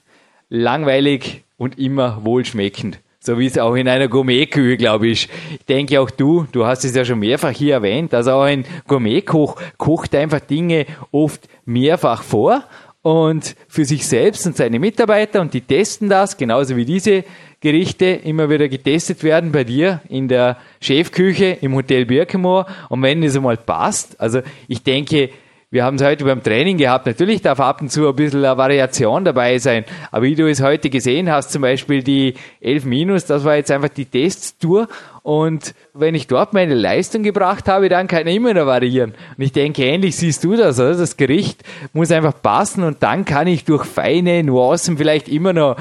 langweilig 0.49 1.45
und 1.55 1.79
immer 1.79 2.25
wohlschmeckend. 2.25 2.99
So 3.21 3.39
wie 3.39 3.45
es 3.45 3.57
auch 3.57 3.75
in 3.75 3.87
einer 3.87 4.09
Gourmetküche, 4.09 4.75
glaube 4.75 5.07
ich. 5.07 5.29
Ich 5.49 5.65
denke 5.65 6.01
auch 6.01 6.11
du, 6.11 6.45
du 6.51 6.65
hast 6.65 6.83
es 6.83 6.93
ja 6.93 7.05
schon 7.05 7.19
mehrfach 7.19 7.51
hier 7.51 7.75
erwähnt, 7.75 8.13
also 8.13 8.31
auch 8.31 8.43
ein 8.43 8.65
Gourmetkoch 8.85 9.55
kocht 9.77 10.13
einfach 10.13 10.41
Dinge 10.41 10.85
oft 11.13 11.47
mehrfach 11.63 12.23
vor 12.23 12.65
und 13.01 13.55
für 13.69 13.85
sich 13.85 14.05
selbst 14.05 14.45
und 14.45 14.57
seine 14.57 14.77
Mitarbeiter 14.77 15.39
und 15.39 15.53
die 15.53 15.61
testen 15.61 16.09
das, 16.09 16.35
genauso 16.35 16.75
wie 16.75 16.83
diese 16.83 17.23
Gerichte 17.61 18.07
immer 18.07 18.49
wieder 18.49 18.67
getestet 18.67 19.23
werden 19.23 19.51
bei 19.51 19.63
dir 19.63 20.01
in 20.09 20.27
der 20.27 20.57
Chefküche 20.81 21.57
im 21.61 21.75
Hotel 21.75 22.05
Birkenmoor 22.05 22.65
und 22.89 23.03
wenn 23.03 23.21
es 23.21 23.35
einmal 23.35 23.57
passt, 23.57 24.19
also 24.19 24.41
ich 24.67 24.83
denke, 24.83 25.29
wir 25.73 25.85
haben 25.85 25.95
es 25.95 26.03
heute 26.03 26.25
beim 26.25 26.43
Training 26.43 26.75
gehabt. 26.77 27.05
Natürlich 27.05 27.41
darf 27.41 27.61
ab 27.61 27.81
und 27.81 27.89
zu 27.89 28.09
ein 28.09 28.15
bisschen 28.17 28.43
eine 28.43 28.57
Variation 28.57 29.23
dabei 29.23 29.57
sein. 29.57 29.85
Aber 30.11 30.23
wie 30.23 30.35
du 30.35 30.49
es 30.49 30.61
heute 30.61 30.89
gesehen 30.89 31.31
hast, 31.31 31.53
zum 31.53 31.61
Beispiel 31.61 32.03
die 32.03 32.33
11 32.59 32.83
Minus, 32.83 33.25
das 33.25 33.45
war 33.45 33.55
jetzt 33.55 33.71
einfach 33.71 33.87
die 33.87 34.03
Testtour. 34.03 34.89
Und 35.23 35.73
wenn 35.93 36.13
ich 36.13 36.27
dort 36.27 36.51
meine 36.51 36.73
Leistung 36.73 37.23
gebracht 37.23 37.69
habe, 37.69 37.87
dann 37.87 38.07
kann 38.09 38.27
ich 38.27 38.35
immer 38.35 38.53
noch 38.53 38.65
variieren. 38.65 39.13
Und 39.37 39.43
ich 39.45 39.53
denke, 39.53 39.85
ähnlich 39.85 40.17
siehst 40.17 40.43
du 40.43 40.57
das, 40.57 40.77
oder? 40.77 40.93
Das 40.93 41.15
Gericht 41.15 41.63
muss 41.93 42.11
einfach 42.11 42.33
passen 42.41 42.83
und 42.83 43.01
dann 43.01 43.23
kann 43.23 43.47
ich 43.47 43.63
durch 43.63 43.85
feine 43.85 44.43
Nuancen 44.43 44.97
vielleicht 44.97 45.29
immer 45.29 45.53
noch 45.53 45.77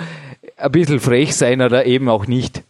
ein 0.61 0.73
bisschen 0.73 1.01
frech 1.01 1.35
sein 1.35 1.63
oder 1.63 1.87
eben 1.87 2.09
auch 2.09 2.27
nicht. 2.27 2.63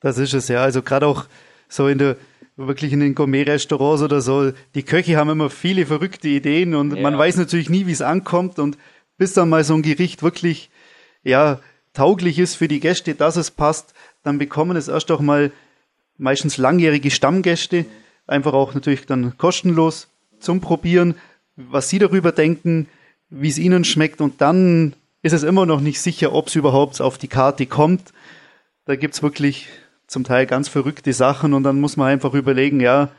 Das 0.00 0.18
ist 0.18 0.34
es 0.34 0.48
ja. 0.48 0.62
Also 0.62 0.82
gerade 0.82 1.06
auch 1.06 1.26
so 1.68 1.88
in 1.88 1.98
der 1.98 2.16
wirklich 2.56 2.92
in 2.92 3.00
den 3.00 3.14
Gourmet-Restaurants 3.14 4.02
oder 4.02 4.20
so, 4.20 4.52
die 4.74 4.82
Köche 4.82 5.16
haben 5.16 5.30
immer 5.30 5.50
viele 5.50 5.86
verrückte 5.86 6.28
Ideen 6.28 6.74
und 6.74 6.94
ja. 6.94 7.02
man 7.02 7.16
weiß 7.16 7.36
natürlich 7.36 7.70
nie, 7.70 7.86
wie 7.86 7.92
es 7.92 8.02
ankommt 8.02 8.58
und 8.58 8.76
bis 9.16 9.32
dann 9.32 9.48
mal 9.48 9.64
so 9.64 9.74
ein 9.74 9.82
Gericht 9.82 10.22
wirklich, 10.22 10.70
ja, 11.22 11.60
tauglich 11.92 12.38
ist 12.38 12.56
für 12.56 12.68
die 12.68 12.80
Gäste, 12.80 13.14
dass 13.14 13.36
es 13.36 13.50
passt, 13.50 13.94
dann 14.22 14.38
bekommen 14.38 14.76
es 14.76 14.88
erst 14.88 15.10
auch 15.10 15.20
mal 15.20 15.52
meistens 16.18 16.58
langjährige 16.58 17.10
Stammgäste, 17.10 17.86
einfach 18.26 18.52
auch 18.52 18.74
natürlich 18.74 19.06
dann 19.06 19.36
kostenlos 19.38 20.08
zum 20.38 20.60
Probieren, 20.60 21.14
was 21.56 21.88
sie 21.88 21.98
darüber 21.98 22.32
denken, 22.32 22.88
wie 23.30 23.48
es 23.48 23.58
ihnen 23.58 23.84
schmeckt 23.84 24.20
und 24.20 24.40
dann 24.40 24.94
ist 25.22 25.32
es 25.32 25.42
immer 25.42 25.66
noch 25.66 25.80
nicht 25.80 26.00
sicher, 26.00 26.32
ob 26.32 26.48
es 26.48 26.54
überhaupt 26.54 27.00
auf 27.00 27.18
die 27.18 27.28
Karte 27.28 27.66
kommt. 27.66 28.12
Da 28.86 28.96
gibt's 28.96 29.22
wirklich 29.22 29.68
zum 30.06 30.24
Teil 30.24 30.46
ganz 30.46 30.68
verrückte 30.68 31.12
Sachen 31.12 31.54
und 31.54 31.62
dann 31.62 31.80
muss 31.80 31.96
man 31.96 32.08
einfach 32.08 32.34
überlegen, 32.34 32.80
ja, 32.80 33.10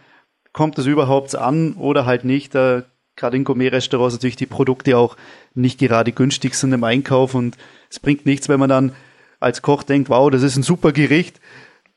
kommt 0.54 0.78
es 0.78 0.86
überhaupt 0.86 1.36
an 1.36 1.74
oder 1.74 2.06
halt 2.06 2.26
nicht. 2.26 2.56
Da 2.56 2.84
gerade 3.16 3.38
in 3.38 3.44
Gourmet-Restaurants 3.44 4.16
natürlich 4.16 4.36
die 4.36 4.46
Produkte 4.46 4.98
auch 4.98 5.16
nicht 5.54 5.80
gerade 5.80 6.12
günstig 6.12 6.56
sind 6.56 6.74
im 6.74 6.84
Einkauf 6.84 7.36
und 7.36 7.58
es 7.90 8.00
bringt 8.00 8.26
nichts, 8.26 8.50
wenn 8.50 8.60
man 8.60 8.70
dann 8.70 8.94
als 9.40 9.62
Koch 9.62 9.84
denkt, 9.84 10.10
wow, 10.10 10.30
das 10.30 10.44
ist 10.44 10.56
ein 10.56 10.64
super 10.64 10.92
Gericht, 10.92 11.40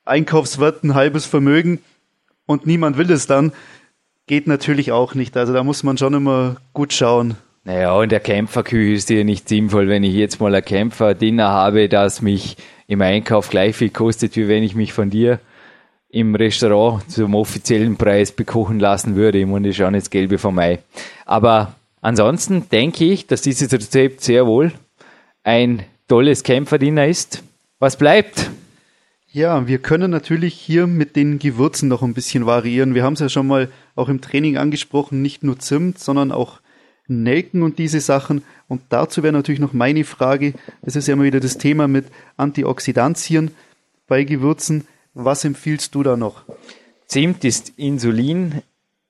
Einkaufswert 0.05 0.85
ein 0.85 0.95
halbes 0.95 1.25
Vermögen 1.25 1.81
und 2.47 2.67
niemand 2.67 2.99
will 2.99 3.11
es 3.11 3.27
dann, 3.27 3.53
geht 4.27 4.47
natürlich 4.47 4.93
auch 4.93 5.15
nicht. 5.15 5.37
Also 5.37 5.53
da 5.53 5.65
muss 5.65 5.83
man 5.83 5.99
schon 5.99 6.15
immer 6.15 6.57
gut 6.73 6.93
schauen. 6.93 7.37
Naja, 7.67 7.95
und 7.95 8.13
der 8.13 8.21
Kämpferküche 8.21 8.93
ist 8.93 9.09
ja 9.09 9.25
nicht 9.25 9.49
sinnvoll, 9.49 9.89
wenn 9.89 10.05
ich 10.05 10.15
jetzt 10.15 10.39
mal 10.39 10.55
ein 10.55 10.63
Kämpfer-Dinner 10.65 11.49
habe, 11.49 11.89
das 11.89 12.21
mich 12.21 12.59
im 12.87 13.01
Einkauf 13.01 13.49
gleich 13.49 13.75
viel 13.75 13.89
kostet, 13.89 14.37
wie 14.37 14.49
wenn 14.49 14.63
ich 14.63 14.75
mich 14.75 14.93
von 14.93 15.09
dir 15.09 15.41
im 16.11 16.35
Restaurant 16.35 17.11
zum 17.11 17.35
offiziellen 17.35 17.97
Preis 17.97 18.33
bekochen 18.33 18.79
lassen 18.79 19.17
würde. 19.17 19.41
Im 19.41 19.51
Grunde 19.51 19.73
schon 19.73 19.95
jetzt 19.95 20.11
Gelbe 20.11 20.37
vom 20.37 20.57
Mai. 20.57 20.81
Aber 21.25 21.75
ansonsten 22.03 22.69
denke 22.69 23.07
ich, 23.07 23.27
dass 23.27 23.41
dieses 23.41 23.73
Rezept 23.73 24.21
sehr 24.21 24.47
wohl 24.47 24.73
ein 25.43 25.85
tolles 26.07 26.43
Kämpferdiener 26.43 27.07
ist. 27.07 27.43
Was 27.79 27.97
bleibt? 27.97 28.51
Ja, 29.33 29.67
wir 29.67 29.79
können 29.79 30.11
natürlich 30.11 30.55
hier 30.55 30.87
mit 30.87 31.17
den 31.17 31.39
Gewürzen 31.39 31.89
noch 31.89 32.03
ein 32.03 32.15
bisschen 32.15 32.45
variieren. 32.45 32.95
Wir 32.95 33.03
haben 33.03 33.15
es 33.15 33.21
ja 33.21 33.31
schon 33.31 33.47
mal 33.47 33.69
auch 33.97 34.11
im 34.11 34.21
Training 34.21 34.59
angesprochen, 34.59 35.23
nicht 35.23 35.43
nur 35.43 35.59
Zimt, 35.59 35.99
sondern 35.99 36.31
auch 36.31 36.61
Nelken 37.07 37.63
und 37.63 37.79
diese 37.79 38.01
Sachen. 38.01 38.43
Und 38.69 38.83
dazu 38.89 39.23
wäre 39.23 39.33
natürlich 39.33 39.61
noch 39.61 39.73
meine 39.73 40.05
Frage, 40.05 40.55
das 40.83 40.97
ist 40.97 41.09
ja 41.09 41.15
immer 41.15 41.25
wieder 41.25 41.41
das 41.41 41.59
Thema 41.59 41.89
mit 41.89 42.07
Antioxidantien 42.37 43.51
bei 44.07 44.25
Gewürzen. 44.25 44.87
Was 45.15 45.45
empfiehlst 45.45 45.95
du 45.95 46.03
da 46.03 46.17
noch? 46.17 46.45
Zimt 47.07 47.45
ist 47.45 47.73
Insulin 47.77 48.63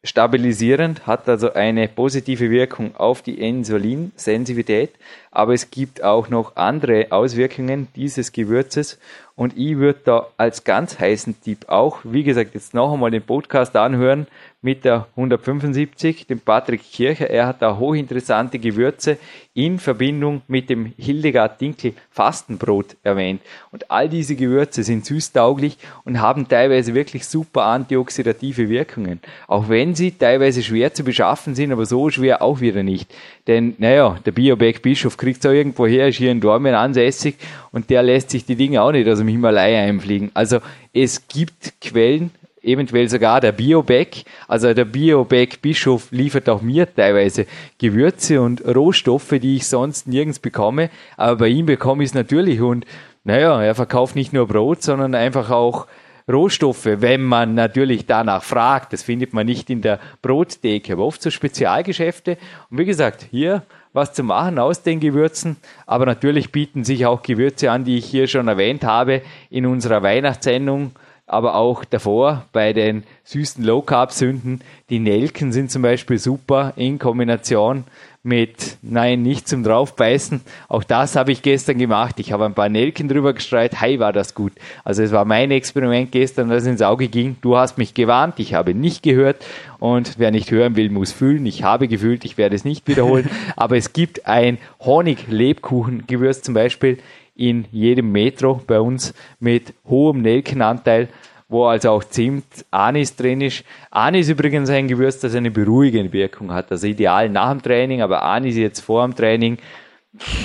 stabilisierend, 0.03 1.07
hat 1.07 1.29
also 1.29 1.55
eine 1.55 1.89
positive 1.89 2.51
Wirkung 2.51 2.95
auf 2.97 3.23
die 3.23 3.41
Insulinsensitivität, 3.41 4.91
aber 5.35 5.53
es 5.53 5.71
gibt 5.71 6.03
auch 6.03 6.31
noch 6.31 6.57
andere 6.57 7.09
Auswirkungen 7.11 7.89
dieses 7.97 8.33
Gewürzes 8.33 8.99
und 9.37 9.59
ich 9.59 9.79
würde 9.79 9.99
da 10.05 10.27
als 10.37 10.63
ganz 10.63 10.99
heißen 10.99 11.41
Tipp 11.43 11.69
auch, 11.69 11.99
wie 12.05 12.23
gesagt, 12.23 12.55
jetzt 12.55 12.73
noch 12.73 12.93
einmal 12.93 13.11
den 13.11 13.23
Podcast 13.23 13.75
anhören, 13.75 14.29
mit 14.65 14.87
der 14.87 15.09
175, 15.11 16.27
dem 16.27 16.41
Patrick 16.41 16.81
Kircher. 16.83 17.29
Er 17.29 17.47
hat 17.47 17.61
da 17.61 17.77
hochinteressante 17.77 18.59
Gewürze 18.59 19.19
in 19.53 19.79
Verbindung 19.79 20.41
mit 20.49 20.71
dem 20.71 20.95
Hildegard 20.97 21.61
Dinkel 21.61 21.93
Fastenbrot 22.11 22.97
erwähnt. 23.03 23.43
Und 23.73 23.91
all 23.91 24.09
diese 24.09 24.37
Gewürze 24.37 24.83
sind 24.83 25.05
süßtauglich 25.05 25.77
und 26.05 26.19
haben 26.19 26.49
teilweise 26.49 26.95
wirklich 26.95 27.27
super 27.27 27.65
antioxidative 27.65 28.71
Wirkungen. 28.71 29.21
Auch 29.49 29.69
wenn 29.69 29.95
sie 29.95 30.13
teilweise 30.13 30.63
schwer 30.63 30.95
zu 30.95 31.05
beschaffen 31.05 31.55
sind, 31.55 31.71
aber 31.71 31.85
so 31.85 32.09
schwer 32.09 32.41
auch 32.41 32.61
wieder 32.61 32.83
nicht. 32.83 33.15
Denn, 33.47 33.75
naja, 33.77 34.17
der 34.25 34.33
Bioback 34.33 34.81
Bischof 34.81 35.19
kriegt 35.25 35.43
es 35.43 35.51
auch 35.51 35.55
irgendwo 35.55 35.87
her, 35.87 36.09
ist 36.09 36.19
hier 36.19 36.31
in 36.31 36.41
Dormen 36.41 36.75
ansässig 36.75 37.37
und 37.73 37.89
der 37.89 38.03
lässt 38.03 38.31
sich 38.31 38.45
die 38.45 38.57
Dinge 38.57 38.83
auch 38.83 38.93
nicht 38.93 39.09
aus 39.09 39.19
dem 39.19 39.29
Himalaya 39.29 39.83
einfliegen. 39.83 40.31
Also 40.35 40.59
es 40.93 41.27
gibt 41.29 41.81
Quellen, 41.81 42.31
eventuell 42.63 43.09
sogar 43.09 43.41
der 43.41 43.53
Bioback. 43.53 44.25
Also 44.49 44.75
der 44.75 44.85
Bioback 44.85 45.63
Bischof 45.63 46.09
liefert 46.11 46.49
auch 46.51 46.61
mir 46.61 46.93
teilweise 46.95 47.47
Gewürze 47.79 48.43
und 48.43 48.63
Rohstoffe, 48.67 49.35
die 49.41 49.57
ich 49.57 49.67
sonst 49.67 50.07
nirgends 50.07 50.39
bekomme. 50.39 50.91
Aber 51.17 51.37
bei 51.37 51.49
ihm 51.49 51.65
bekomme 51.65 52.05
ich 52.05 52.11
es 52.11 52.15
natürlich 52.15 52.61
und 52.61 52.85
naja, 53.25 53.63
er 53.63 53.75
verkauft 53.75 54.17
nicht 54.17 54.35
nur 54.35 54.47
Brot, 54.47 54.83
sondern 54.83 55.15
einfach 55.15 55.51
auch 55.51 55.87
Rohstoffe, 56.31 56.85
wenn 56.87 57.23
man 57.23 57.55
natürlich 57.55 58.05
danach 58.05 58.43
fragt. 58.43 58.93
Das 58.93 59.03
findet 59.03 59.33
man 59.33 59.47
nicht 59.47 59.71
in 59.71 59.81
der 59.81 60.01
Brottheke, 60.21 60.93
aber 60.93 61.07
oft 61.07 61.23
so 61.23 61.31
Spezialgeschäfte. 61.31 62.37
Und 62.71 62.79
wie 62.79 62.85
gesagt, 62.85 63.27
hier 63.31 63.63
was 63.95 64.13
zu 64.13 64.23
machen 64.23 64.59
aus 64.59 64.83
den 64.83 65.01
Gewürzen. 65.01 65.57
Aber 65.87 66.05
natürlich 66.05 66.53
bieten 66.53 66.85
sich 66.85 67.07
auch 67.07 67.23
Gewürze 67.23 67.71
an, 67.71 67.85
die 67.85 67.97
ich 67.97 68.05
hier 68.05 68.27
schon 68.27 68.49
erwähnt 68.49 68.85
habe 68.85 69.23
in 69.49 69.65
unserer 69.65 70.03
Weihnachtssendung 70.03 70.93
aber 71.27 71.55
auch 71.55 71.85
davor 71.85 72.45
bei 72.53 72.73
den 72.73 73.05
süßen 73.25 73.65
Low 73.65 73.81
Carb 73.83 74.13
Sünden. 74.13 74.61
Die 74.91 74.99
Nelken 74.99 75.53
sind 75.53 75.71
zum 75.71 75.83
Beispiel 75.83 76.19
super 76.19 76.75
in 76.77 76.99
Kombination 76.99 77.85
mit 78.25 78.79
Nein, 78.81 79.23
nicht 79.23 79.47
zum 79.47 79.63
draufbeißen. 79.63 80.41
Auch 80.69 80.83
das 80.83 81.15
habe 81.15 81.31
ich 81.31 81.43
gestern 81.43 81.79
gemacht. 81.79 82.19
Ich 82.19 82.33
habe 82.33 82.47
ein 82.47 82.55
paar 82.55 82.71
Nelken 82.71 83.07
drüber 83.07 83.35
gestreut. 83.35 83.83
Hi, 83.83 83.99
war 83.99 84.15
das 84.15 84.35
gut. 84.35 84.53
Also 84.83 85.03
es 85.03 85.13
war 85.13 85.27
mein 85.27 85.51
Experiment 85.51 86.11
gestern, 86.11 86.49
das 86.49 86.65
ins 86.65 86.81
Auge 86.81 87.09
ging. 87.09 87.37
Du 87.43 87.57
hast 87.57 87.77
mich 87.77 87.93
gewarnt, 87.93 88.41
ich 88.41 88.55
habe 88.55 88.75
nicht 88.75 89.03
gehört. 89.03 89.45
Und 89.79 90.15
wer 90.19 90.31
nicht 90.31 90.51
hören 90.51 90.75
will, 90.75 90.89
muss 90.89 91.13
fühlen. 91.13 91.45
Ich 91.45 91.63
habe 91.63 91.87
gefühlt, 91.87 92.25
ich 92.25 92.39
werde 92.39 92.57
es 92.57 92.65
nicht 92.65 92.89
wiederholen. 92.89 93.29
Aber 93.57 93.77
es 93.77 93.93
gibt 93.93 94.27
ein 94.27 94.57
Honig-Lebkuchen-Gewürz 94.81 96.41
zum 96.41 96.55
Beispiel 96.55 96.99
in 97.37 97.67
jedem 97.73 98.11
Metro 98.11 98.63
bei 98.67 98.81
uns 98.81 99.13
mit 99.39 99.75
hohem 99.87 100.23
Nelkenanteil, 100.23 101.09
wo 101.49 101.67
also 101.67 101.91
auch 101.91 102.05
Zimt, 102.05 102.65
Anis 102.71 103.17
drin 103.17 103.41
ist. 103.41 103.65
Anis 103.91 104.29
übrigens 104.29 104.71
ein 104.71 104.89
Gewürz, 104.89 105.21
das 105.21 105.35
eine 105.35 105.51
beruhigende 105.51 106.13
Wirkung 106.13 106.53
hat. 106.53 106.71
Also 106.71 106.87
ideal 106.87 107.29
nach 107.29 107.51
dem 107.51 107.63
Training, 107.63 108.03
aber 108.03 108.23
Anis 108.23 108.57
jetzt 108.57 108.81
vor 108.81 109.07
dem 109.07 109.15
Training. 109.15 109.59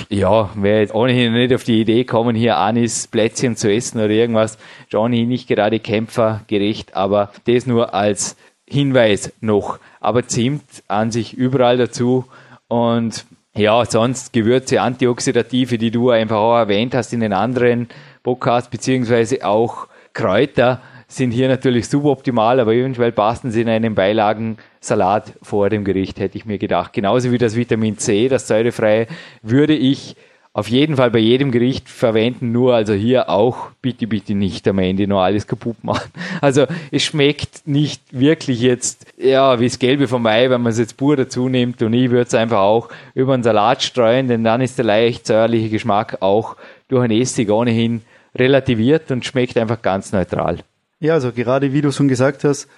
Ja, 0.08 0.50
wer 0.56 0.80
jetzt 0.80 0.94
ohnehin 0.94 1.32
nicht 1.32 1.54
auf 1.54 1.62
die 1.62 1.80
Idee 1.80 2.04
kommen, 2.04 2.34
hier 2.34 2.56
Anis 2.56 3.06
Plätzchen 3.06 3.54
zu 3.54 3.72
essen 3.72 3.98
oder 3.98 4.10
irgendwas, 4.10 4.58
Johnny 4.88 5.26
nicht 5.26 5.46
gerade 5.46 5.78
kämpfergerecht, 5.78 6.96
aber 6.96 7.30
das 7.46 7.66
nur 7.66 7.94
als 7.94 8.36
Hinweis 8.68 9.32
noch. 9.40 9.78
Aber 10.00 10.26
Zimt 10.26 10.64
an 10.88 11.12
sich 11.12 11.34
überall 11.34 11.76
dazu 11.76 12.24
und 12.66 13.26
ja, 13.54 13.84
sonst 13.84 14.32
Gewürze, 14.32 14.80
Antioxidative, 14.80 15.78
die 15.78 15.90
du 15.90 16.10
einfach 16.10 16.36
auch 16.36 16.56
erwähnt 16.56 16.94
hast 16.94 17.12
in 17.12 17.20
den 17.20 17.32
anderen 17.32 17.88
Podcasts, 18.22 18.70
beziehungsweise 18.70 19.44
auch 19.44 19.86
Kräuter 20.12 20.80
sind 21.08 21.32
hier 21.32 21.48
natürlich 21.48 21.88
suboptimal, 21.88 22.60
aber 22.60 22.72
eventuell 22.72 23.12
passen 23.12 23.50
sie 23.50 23.62
in 23.62 23.68
einen 23.68 23.94
Beilagensalat 23.94 25.32
vor 25.42 25.68
dem 25.68 25.84
Gericht, 25.84 26.20
hätte 26.20 26.38
ich 26.38 26.46
mir 26.46 26.58
gedacht. 26.58 26.92
Genauso 26.92 27.32
wie 27.32 27.38
das 27.38 27.56
Vitamin 27.56 27.98
C, 27.98 28.28
das 28.28 28.46
säurefreie, 28.46 29.08
würde 29.42 29.74
ich 29.74 30.16
auf 30.52 30.68
jeden 30.68 30.96
Fall 30.96 31.12
bei 31.12 31.20
jedem 31.20 31.52
Gericht 31.52 31.88
verwenden, 31.88 32.50
nur 32.50 32.74
also 32.74 32.92
hier 32.92 33.28
auch 33.28 33.70
bitte, 33.82 34.08
bitte 34.08 34.34
nicht 34.34 34.66
am 34.66 34.80
Ende 34.80 35.06
nur 35.06 35.22
alles 35.22 35.46
kaputt 35.46 35.82
machen. 35.84 36.10
Also 36.40 36.66
es 36.90 37.02
schmeckt 37.02 37.66
nicht 37.66 38.02
wirklich 38.12 38.60
jetzt, 38.60 39.06
ja, 39.18 39.60
wie 39.60 39.66
das 39.66 39.78
Gelbe 39.78 40.08
vom 40.08 40.26
Ei, 40.26 40.48
wenn 40.48 40.62
man 40.62 40.72
es 40.72 40.78
jetzt 40.78 40.96
pur 40.96 41.16
dazu 41.16 41.48
nimmt 41.48 41.82
und 41.82 41.92
ich 41.92 42.10
würde 42.10 42.22
es 42.22 42.34
einfach 42.34 42.60
auch 42.60 42.88
über 43.14 43.34
einen 43.34 43.42
Salat 43.42 43.82
streuen, 43.82 44.26
denn 44.26 44.42
dann 44.42 44.60
ist 44.60 44.78
der 44.78 44.86
leicht 44.86 45.26
säuerliche 45.26 45.68
Geschmack 45.68 46.18
auch 46.20 46.56
durch 46.88 47.04
ein 47.04 47.10
Essig 47.10 47.50
ohnehin 47.50 48.02
relativiert 48.34 49.10
und 49.10 49.24
schmeckt 49.24 49.56
einfach 49.56 49.82
ganz 49.82 50.12
neutral. 50.12 50.60
Ja, 51.00 51.14
also 51.14 51.32
gerade 51.32 51.72
wie 51.72 51.80
du 51.80 51.92
schon 51.92 52.08
gesagt 52.08 52.44
hast, 52.44 52.68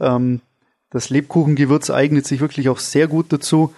ähm, 0.00 0.40
das 0.90 1.10
Lebkuchengewürz 1.10 1.90
eignet 1.90 2.26
sich 2.26 2.40
wirklich 2.40 2.68
auch 2.68 2.78
sehr 2.78 3.06
gut 3.06 3.32
dazu, 3.32 3.74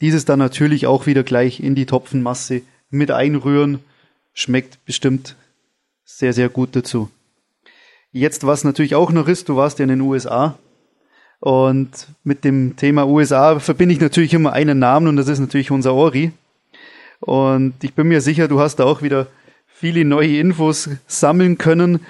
dieses 0.00 0.24
dann 0.24 0.38
natürlich 0.38 0.86
auch 0.86 1.06
wieder 1.06 1.22
gleich 1.22 1.60
in 1.60 1.74
die 1.74 1.86
Topfenmasse 1.86 2.62
mit 2.90 3.10
einrühren. 3.10 3.80
Schmeckt 4.32 4.84
bestimmt 4.84 5.36
sehr, 6.04 6.32
sehr 6.32 6.48
gut 6.48 6.76
dazu. 6.76 7.10
Jetzt, 8.12 8.46
was 8.46 8.64
natürlich 8.64 8.94
auch 8.94 9.10
noch 9.10 9.28
ist, 9.28 9.48
du 9.48 9.56
warst 9.56 9.78
ja 9.78 9.84
in 9.84 9.88
den 9.88 10.00
USA 10.00 10.58
Und 11.40 12.08
mit 12.22 12.44
dem 12.44 12.76
Thema 12.76 13.06
USA 13.06 13.58
verbinde 13.58 13.94
ich 13.94 14.00
natürlich 14.00 14.34
immer 14.34 14.52
einen 14.52 14.78
Namen 14.78 15.08
und 15.08 15.16
das 15.16 15.28
ist 15.28 15.40
natürlich 15.40 15.70
unser 15.70 15.94
Ori. 15.94 16.32
Und 17.20 17.74
ich 17.82 17.94
bin 17.94 18.08
mir 18.08 18.20
sicher, 18.20 18.48
du 18.48 18.60
hast 18.60 18.76
da 18.76 18.84
auch 18.84 19.02
wieder 19.02 19.26
viele 19.74 20.04
neue 20.04 20.38
Infos 20.38 20.88
sammeln 21.06 21.58
können. 21.58 22.00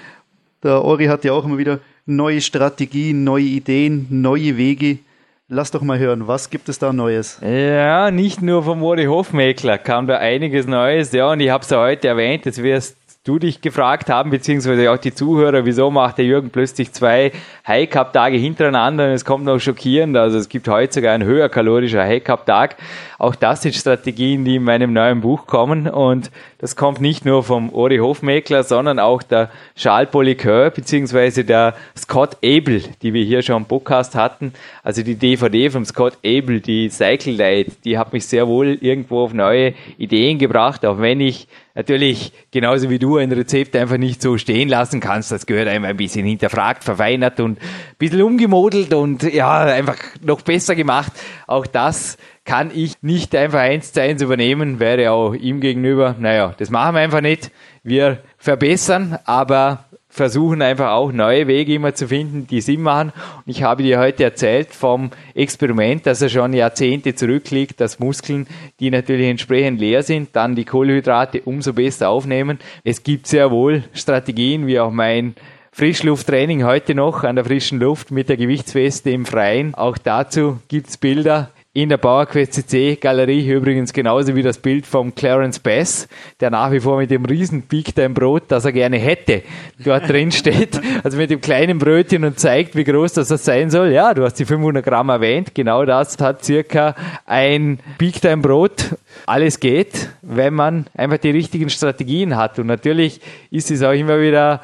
Der 0.63 0.83
Ori 0.83 1.07
hat 1.07 1.25
ja 1.25 1.33
auch 1.33 1.45
immer 1.45 1.57
wieder 1.57 1.79
neue 2.05 2.39
Strategien, 2.39 3.23
neue 3.23 3.43
Ideen, 3.43 4.07
neue 4.09 4.57
Wege. 4.57 4.99
Lass 5.47 5.71
doch 5.71 5.81
mal 5.81 5.99
hören, 5.99 6.27
was 6.27 6.49
gibt 6.49 6.69
es 6.69 6.79
da 6.79 6.93
Neues? 6.93 7.39
Ja, 7.41 8.09
nicht 8.11 8.41
nur 8.41 8.63
vom 8.63 8.81
Ori 8.83 9.05
Hofmeckler 9.05 9.77
kam 9.77 10.07
da 10.07 10.17
einiges 10.17 10.65
Neues. 10.67 11.11
Ja, 11.11 11.31
und 11.31 11.39
ich 11.39 11.49
habe 11.49 11.63
es 11.63 11.69
ja 11.69 11.79
heute 11.79 12.07
erwähnt, 12.07 12.45
jetzt 12.45 12.63
wirst 12.63 12.97
du 13.25 13.39
dich 13.39 13.59
gefragt 13.59 14.11
haben, 14.11 14.29
beziehungsweise 14.29 14.91
auch 14.91 14.97
die 14.97 15.13
Zuhörer, 15.13 15.65
wieso 15.65 15.89
macht 15.89 16.19
der 16.19 16.25
Jürgen 16.25 16.51
plötzlich 16.51 16.93
zwei 16.93 17.31
High 17.67 17.89
Cup 17.89 18.13
Tage 18.13 18.37
hintereinander 18.37 19.05
und 19.05 19.11
es 19.11 19.25
kommt 19.25 19.45
noch 19.45 19.57
schockierend. 19.57 20.15
Also 20.15 20.37
es 20.37 20.47
gibt 20.47 20.67
heute 20.67 20.93
sogar 20.93 21.13
einen 21.13 21.27
höher 21.27 21.49
kalorischer 21.49 22.03
High 22.03 22.23
Cup 22.23 22.45
Tag. 22.45 22.77
Auch 23.17 23.33
das 23.33 23.63
sind 23.63 23.73
Strategien, 23.73 24.45
die 24.45 24.57
in 24.57 24.63
meinem 24.63 24.93
neuen 24.93 25.21
Buch 25.21 25.47
kommen 25.47 25.87
und 25.87 26.29
das 26.59 26.75
kommt 26.75 27.01
nicht 27.01 27.25
nur 27.25 27.43
vom 27.43 27.73
Ori 27.73 27.97
Hofmeckler, 27.97 28.63
sondern 28.63 28.99
auch 28.99 29.23
der 29.23 29.49
Charles 29.75 30.11
Polycœur 30.11 30.69
beziehungsweise 30.69 31.43
der 31.43 31.73
Scott 31.97 32.37
Abel, 32.43 32.83
die 33.01 33.13
wir 33.13 33.23
hier 33.23 33.41
schon 33.41 33.63
im 33.63 33.65
Podcast 33.65 34.13
hatten. 34.13 34.53
Also 34.83 35.01
die 35.01 35.15
DVD 35.15 35.71
vom 35.71 35.83
Scott 35.85 36.13
Abel, 36.23 36.61
die 36.61 36.89
Cycle 36.89 37.33
Light, 37.33 37.71
die 37.85 37.97
hat 37.97 38.13
mich 38.13 38.27
sehr 38.27 38.47
wohl 38.47 38.77
irgendwo 38.81 39.23
auf 39.23 39.33
neue 39.33 39.73
Ideen 39.97 40.37
gebracht, 40.37 40.85
auch 40.85 40.99
wenn 40.99 41.21
ich 41.21 41.47
natürlich 41.75 42.31
genauso 42.51 42.89
wie 42.89 42.97
du 42.97 43.17
ein 43.17 43.31
Rezept 43.31 43.75
einfach 43.75 43.97
nicht 43.97 44.21
so 44.21 44.37
stehen 44.37 44.69
lassen 44.69 45.01
kannst. 45.01 45.31
Das 45.31 45.45
gehört 45.45 45.67
einem 45.67 45.85
ein 45.85 45.97
bisschen 45.97 46.25
hinterfragt, 46.25 46.83
verfeinert 46.83 47.39
und 47.39 47.59
ein 47.59 47.97
bisschen 47.99 48.21
umgemodelt 48.21 48.93
und 48.93 49.21
ja, 49.23 49.63
einfach 49.65 49.97
noch 50.21 50.41
besser 50.41 50.75
gemacht. 50.75 51.11
Auch 51.45 51.67
das 51.67 52.17
kann 52.45 52.71
ich 52.73 53.01
nicht 53.01 53.35
einfach 53.35 53.59
eins 53.59 53.91
zu 53.91 54.01
eins 54.01 54.21
übernehmen, 54.21 54.79
wäre 54.79 55.11
auch 55.11 55.33
ihm 55.33 55.59
gegenüber, 55.59 56.15
naja, 56.17 56.53
das 56.57 56.69
machen 56.69 56.95
wir 56.95 57.01
einfach 57.01 57.21
nicht. 57.21 57.51
Wir 57.83 58.19
verbessern, 58.37 59.19
aber 59.25 59.84
versuchen 60.15 60.61
einfach 60.61 60.91
auch 60.91 61.11
neue 61.11 61.45
Wege 61.47 61.73
immer 61.73 61.93
zu 61.93 62.07
finden, 62.07 62.47
die 62.47 62.61
Sinn 62.61 62.81
machen. 62.81 63.11
Und 63.45 63.51
ich 63.51 63.63
habe 63.63 63.83
dir 63.83 63.99
heute 63.99 64.23
erzählt 64.23 64.73
vom 64.73 65.11
Experiment, 65.33 66.05
dass 66.05 66.21
er 66.21 66.29
schon 66.29 66.53
Jahrzehnte 66.53 67.15
zurückliegt, 67.15 67.81
dass 67.81 67.99
Muskeln, 67.99 68.47
die 68.79 68.91
natürlich 68.91 69.27
entsprechend 69.27 69.81
leer 69.81 70.03
sind, 70.03 70.29
dann 70.33 70.55
die 70.55 70.63
Kohlenhydrate 70.63 71.41
umso 71.41 71.73
besser 71.73 72.09
aufnehmen. 72.09 72.59
Es 72.85 73.03
gibt 73.03 73.27
sehr 73.27 73.51
wohl 73.51 73.83
Strategien, 73.93 74.67
wie 74.67 74.79
auch 74.79 74.91
mein 74.91 75.35
Frischlufttraining 75.73 76.63
heute 76.63 76.95
noch 76.95 77.25
an 77.25 77.35
der 77.35 77.43
frischen 77.43 77.81
Luft 77.81 78.09
mit 78.09 78.29
der 78.29 78.37
Gewichtsweste 78.37 79.09
im 79.09 79.25
Freien. 79.25 79.75
Auch 79.75 79.97
dazu 79.97 80.59
gibt's 80.69 80.95
Bilder 80.95 81.49
in 81.75 81.89
der 81.89 81.97
PowerQuest 81.97 82.53
CC 82.53 82.95
Galerie 82.95 83.51
übrigens 83.51 83.91
genauso 83.91 84.33
wie 84.33 84.41
das 84.41 84.57
Bild 84.57 84.87
vom 84.87 85.13
Clarence 85.13 85.59
Bass, 85.59 86.07
der 86.39 86.49
nach 86.49 86.71
wie 86.71 86.79
vor 86.79 86.97
mit 86.97 87.11
dem 87.11 87.25
riesen 87.25 87.63
Peak 87.63 87.93
dein 87.93 88.13
Brot, 88.13 88.43
das 88.47 88.63
er 88.63 88.71
gerne 88.71 88.97
hätte, 88.97 89.43
dort 89.83 90.07
drin 90.09 90.31
steht. 90.31 90.79
Also 91.03 91.17
mit 91.17 91.31
dem 91.31 91.41
kleinen 91.41 91.77
Brötchen 91.77 92.23
und 92.23 92.39
zeigt, 92.39 92.77
wie 92.77 92.85
groß 92.85 93.11
das, 93.11 93.27
das 93.27 93.43
sein 93.43 93.69
soll. 93.69 93.91
Ja, 93.91 94.13
du 94.13 94.23
hast 94.23 94.35
die 94.35 94.45
500 94.45 94.85
Gramm 94.85 95.09
erwähnt. 95.09 95.53
Genau 95.53 95.83
das 95.83 96.17
hat 96.21 96.45
circa 96.45 96.95
ein 97.25 97.79
Peak 97.97 98.21
dein 98.21 98.41
Brot. 98.41 98.95
Alles 99.25 99.59
geht, 99.59 100.07
wenn 100.21 100.53
man 100.53 100.85
einfach 100.95 101.17
die 101.17 101.31
richtigen 101.31 101.69
Strategien 101.69 102.37
hat. 102.37 102.57
Und 102.57 102.67
natürlich 102.67 103.19
ist 103.51 103.69
es 103.69 103.83
auch 103.83 103.91
immer 103.91 104.21
wieder 104.21 104.61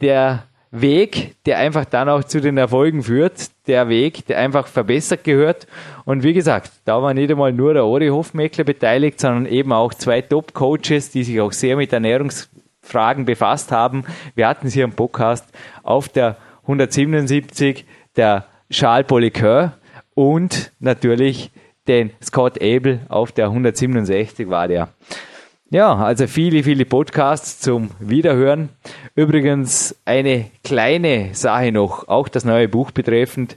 der 0.00 0.44
Weg, 0.74 1.36
der 1.44 1.58
einfach 1.58 1.84
dann 1.84 2.08
auch 2.08 2.24
zu 2.24 2.40
den 2.40 2.56
Erfolgen 2.56 3.02
führt, 3.02 3.50
der 3.66 3.90
Weg, 3.90 4.26
der 4.26 4.38
einfach 4.38 4.66
verbessert 4.66 5.22
gehört. 5.22 5.66
Und 6.06 6.22
wie 6.22 6.32
gesagt, 6.32 6.72
da 6.86 7.02
war 7.02 7.12
nicht 7.12 7.30
einmal 7.30 7.52
nur 7.52 7.74
der 7.74 7.84
Ori 7.84 8.08
Hofmeckler 8.08 8.64
beteiligt, 8.64 9.20
sondern 9.20 9.44
eben 9.44 9.70
auch 9.70 9.92
zwei 9.92 10.22
Top-Coaches, 10.22 11.10
die 11.10 11.24
sich 11.24 11.40
auch 11.42 11.52
sehr 11.52 11.76
mit 11.76 11.92
Ernährungsfragen 11.92 13.26
befasst 13.26 13.70
haben. 13.70 14.04
Wir 14.34 14.48
hatten 14.48 14.70
sie 14.70 14.82
am 14.82 14.92
Podcast 14.92 15.46
auf 15.82 16.08
der 16.08 16.38
177, 16.62 17.84
der 18.16 18.46
Charles 18.70 19.06
Polycœur 19.06 19.72
und 20.14 20.72
natürlich 20.80 21.50
den 21.86 22.12
Scott 22.22 22.62
Abel 22.62 23.00
auf 23.10 23.30
der 23.32 23.46
167 23.46 24.48
war 24.48 24.68
der. 24.68 24.88
Ja, 25.72 25.94
also 25.94 26.26
viele, 26.26 26.64
viele 26.64 26.84
Podcasts 26.84 27.58
zum 27.58 27.88
Wiederhören. 27.98 28.68
Übrigens 29.14 29.96
eine 30.04 30.50
kleine 30.62 31.30
Sache 31.32 31.72
noch, 31.72 32.08
auch 32.08 32.28
das 32.28 32.44
neue 32.44 32.68
Buch 32.68 32.90
betreffend. 32.90 33.56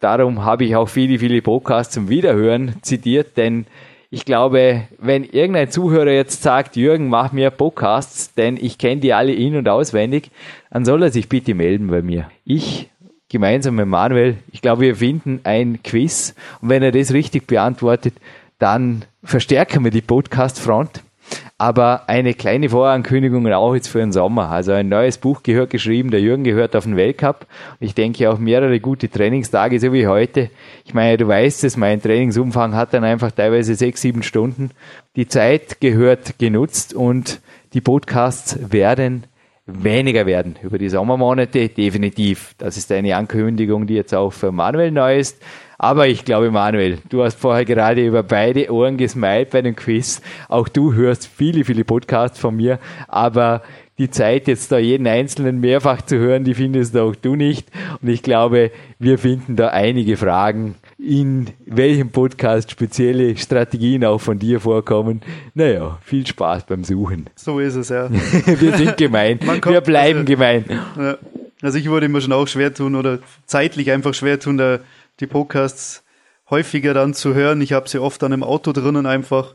Darum 0.00 0.46
habe 0.46 0.64
ich 0.64 0.74
auch 0.74 0.88
viele, 0.88 1.18
viele 1.18 1.42
Podcasts 1.42 1.92
zum 1.92 2.08
Wiederhören 2.08 2.76
zitiert, 2.80 3.36
denn 3.36 3.66
ich 4.08 4.24
glaube, 4.24 4.84
wenn 4.98 5.22
irgendein 5.22 5.70
Zuhörer 5.70 6.12
jetzt 6.12 6.42
sagt, 6.42 6.76
Jürgen, 6.76 7.10
mach 7.10 7.32
mir 7.32 7.50
Podcasts, 7.50 8.32
denn 8.32 8.56
ich 8.56 8.78
kenne 8.78 9.02
die 9.02 9.12
alle 9.12 9.34
in- 9.34 9.56
und 9.56 9.68
auswendig, 9.68 10.30
dann 10.70 10.86
soll 10.86 11.02
er 11.02 11.10
sich 11.10 11.28
bitte 11.28 11.52
melden 11.52 11.88
bei 11.88 12.00
mir. 12.00 12.30
Ich 12.46 12.88
gemeinsam 13.28 13.74
mit 13.74 13.86
Manuel, 13.86 14.38
ich 14.50 14.62
glaube, 14.62 14.80
wir 14.80 14.96
finden 14.96 15.40
ein 15.44 15.82
Quiz 15.82 16.34
und 16.62 16.70
wenn 16.70 16.82
er 16.82 16.92
das 16.92 17.12
richtig 17.12 17.46
beantwortet, 17.46 18.14
dann 18.58 19.04
verstärken 19.22 19.84
wir 19.84 19.90
die 19.90 20.00
Podcast-Front 20.00 21.03
aber 21.64 22.10
eine 22.10 22.34
kleine 22.34 22.68
Vorankündigung 22.68 23.50
auch 23.50 23.74
jetzt 23.74 23.88
für 23.88 24.00
den 24.00 24.12
Sommer. 24.12 24.50
Also 24.50 24.72
ein 24.72 24.90
neues 24.90 25.16
Buch 25.16 25.42
gehört 25.42 25.70
geschrieben, 25.70 26.10
der 26.10 26.20
Jürgen 26.20 26.44
gehört 26.44 26.76
auf 26.76 26.84
den 26.84 26.94
Weltcup. 26.94 27.46
Ich 27.80 27.94
denke 27.94 28.30
auch 28.30 28.38
mehrere 28.38 28.80
gute 28.80 29.08
Trainingstage, 29.08 29.80
so 29.80 29.90
wie 29.94 30.06
heute. 30.06 30.50
Ich 30.84 30.92
meine, 30.92 31.16
du 31.16 31.26
weißt 31.26 31.64
es, 31.64 31.78
mein 31.78 32.02
Trainingsumfang 32.02 32.74
hat 32.74 32.92
dann 32.92 33.02
einfach 33.02 33.30
teilweise 33.30 33.76
sechs, 33.76 34.02
sieben 34.02 34.22
Stunden. 34.22 34.72
Die 35.16 35.26
Zeit 35.26 35.80
gehört 35.80 36.38
genutzt 36.38 36.92
und 36.92 37.40
die 37.72 37.80
Podcasts 37.80 38.58
werden 38.70 39.24
weniger 39.64 40.26
werden 40.26 40.56
über 40.62 40.76
die 40.76 40.90
Sommermonate, 40.90 41.70
definitiv. 41.70 42.54
Das 42.58 42.76
ist 42.76 42.92
eine 42.92 43.16
Ankündigung, 43.16 43.86
die 43.86 43.94
jetzt 43.94 44.14
auch 44.14 44.34
für 44.34 44.52
Manuel 44.52 44.90
neu 44.90 45.16
ist. 45.16 45.40
Aber 45.78 46.08
ich 46.08 46.24
glaube, 46.24 46.50
Manuel, 46.50 46.98
du 47.08 47.22
hast 47.22 47.38
vorher 47.38 47.64
gerade 47.64 48.06
über 48.06 48.22
beide 48.22 48.72
Ohren 48.72 48.96
gesmiled 48.96 49.50
bei 49.50 49.62
dem 49.62 49.76
Quiz. 49.76 50.20
Auch 50.48 50.68
du 50.68 50.94
hörst 50.94 51.26
viele, 51.26 51.64
viele 51.64 51.84
Podcasts 51.84 52.38
von 52.38 52.56
mir, 52.56 52.78
aber 53.08 53.62
die 53.98 54.10
Zeit, 54.10 54.48
jetzt 54.48 54.72
da 54.72 54.78
jeden 54.78 55.06
einzelnen 55.06 55.60
mehrfach 55.60 56.02
zu 56.02 56.16
hören, 56.16 56.42
die 56.42 56.54
findest 56.54 56.96
auch 56.96 57.14
du 57.14 57.36
nicht. 57.36 57.68
Und 58.02 58.08
ich 58.08 58.22
glaube, 58.22 58.72
wir 58.98 59.18
finden 59.18 59.54
da 59.54 59.68
einige 59.68 60.16
Fragen, 60.16 60.74
in 60.98 61.46
welchem 61.64 62.10
Podcast 62.10 62.70
spezielle 62.72 63.36
Strategien 63.36 64.04
auch 64.04 64.20
von 64.20 64.38
dir 64.38 64.60
vorkommen. 64.60 65.20
Naja, 65.54 65.98
viel 66.02 66.26
Spaß 66.26 66.66
beim 66.66 66.82
Suchen. 66.82 67.26
So 67.36 67.60
ist 67.60 67.76
es, 67.76 67.88
ja. 67.88 68.10
wir 68.10 68.76
sind 68.76 68.96
gemein. 68.96 69.38
Wir 69.40 69.80
bleiben 69.80 70.20
also, 70.20 70.32
gemein. 70.32 70.64
Also 71.62 71.78
ich 71.78 71.88
würde 71.88 72.06
immer 72.06 72.20
schon 72.20 72.32
auch 72.32 72.48
schwer 72.48 72.74
tun 72.74 72.96
oder 72.96 73.20
zeitlich 73.46 73.92
einfach 73.92 74.14
schwer 74.14 74.40
tun, 74.40 74.58
da 74.58 74.80
die 75.20 75.26
Podcasts 75.26 76.02
häufiger 76.50 76.94
dann 76.94 77.14
zu 77.14 77.34
hören. 77.34 77.60
Ich 77.60 77.72
habe 77.72 77.88
sie 77.88 78.00
oft 78.00 78.22
dann 78.22 78.32
im 78.32 78.42
Auto 78.42 78.72
drinnen 78.72 79.06
einfach 79.06 79.54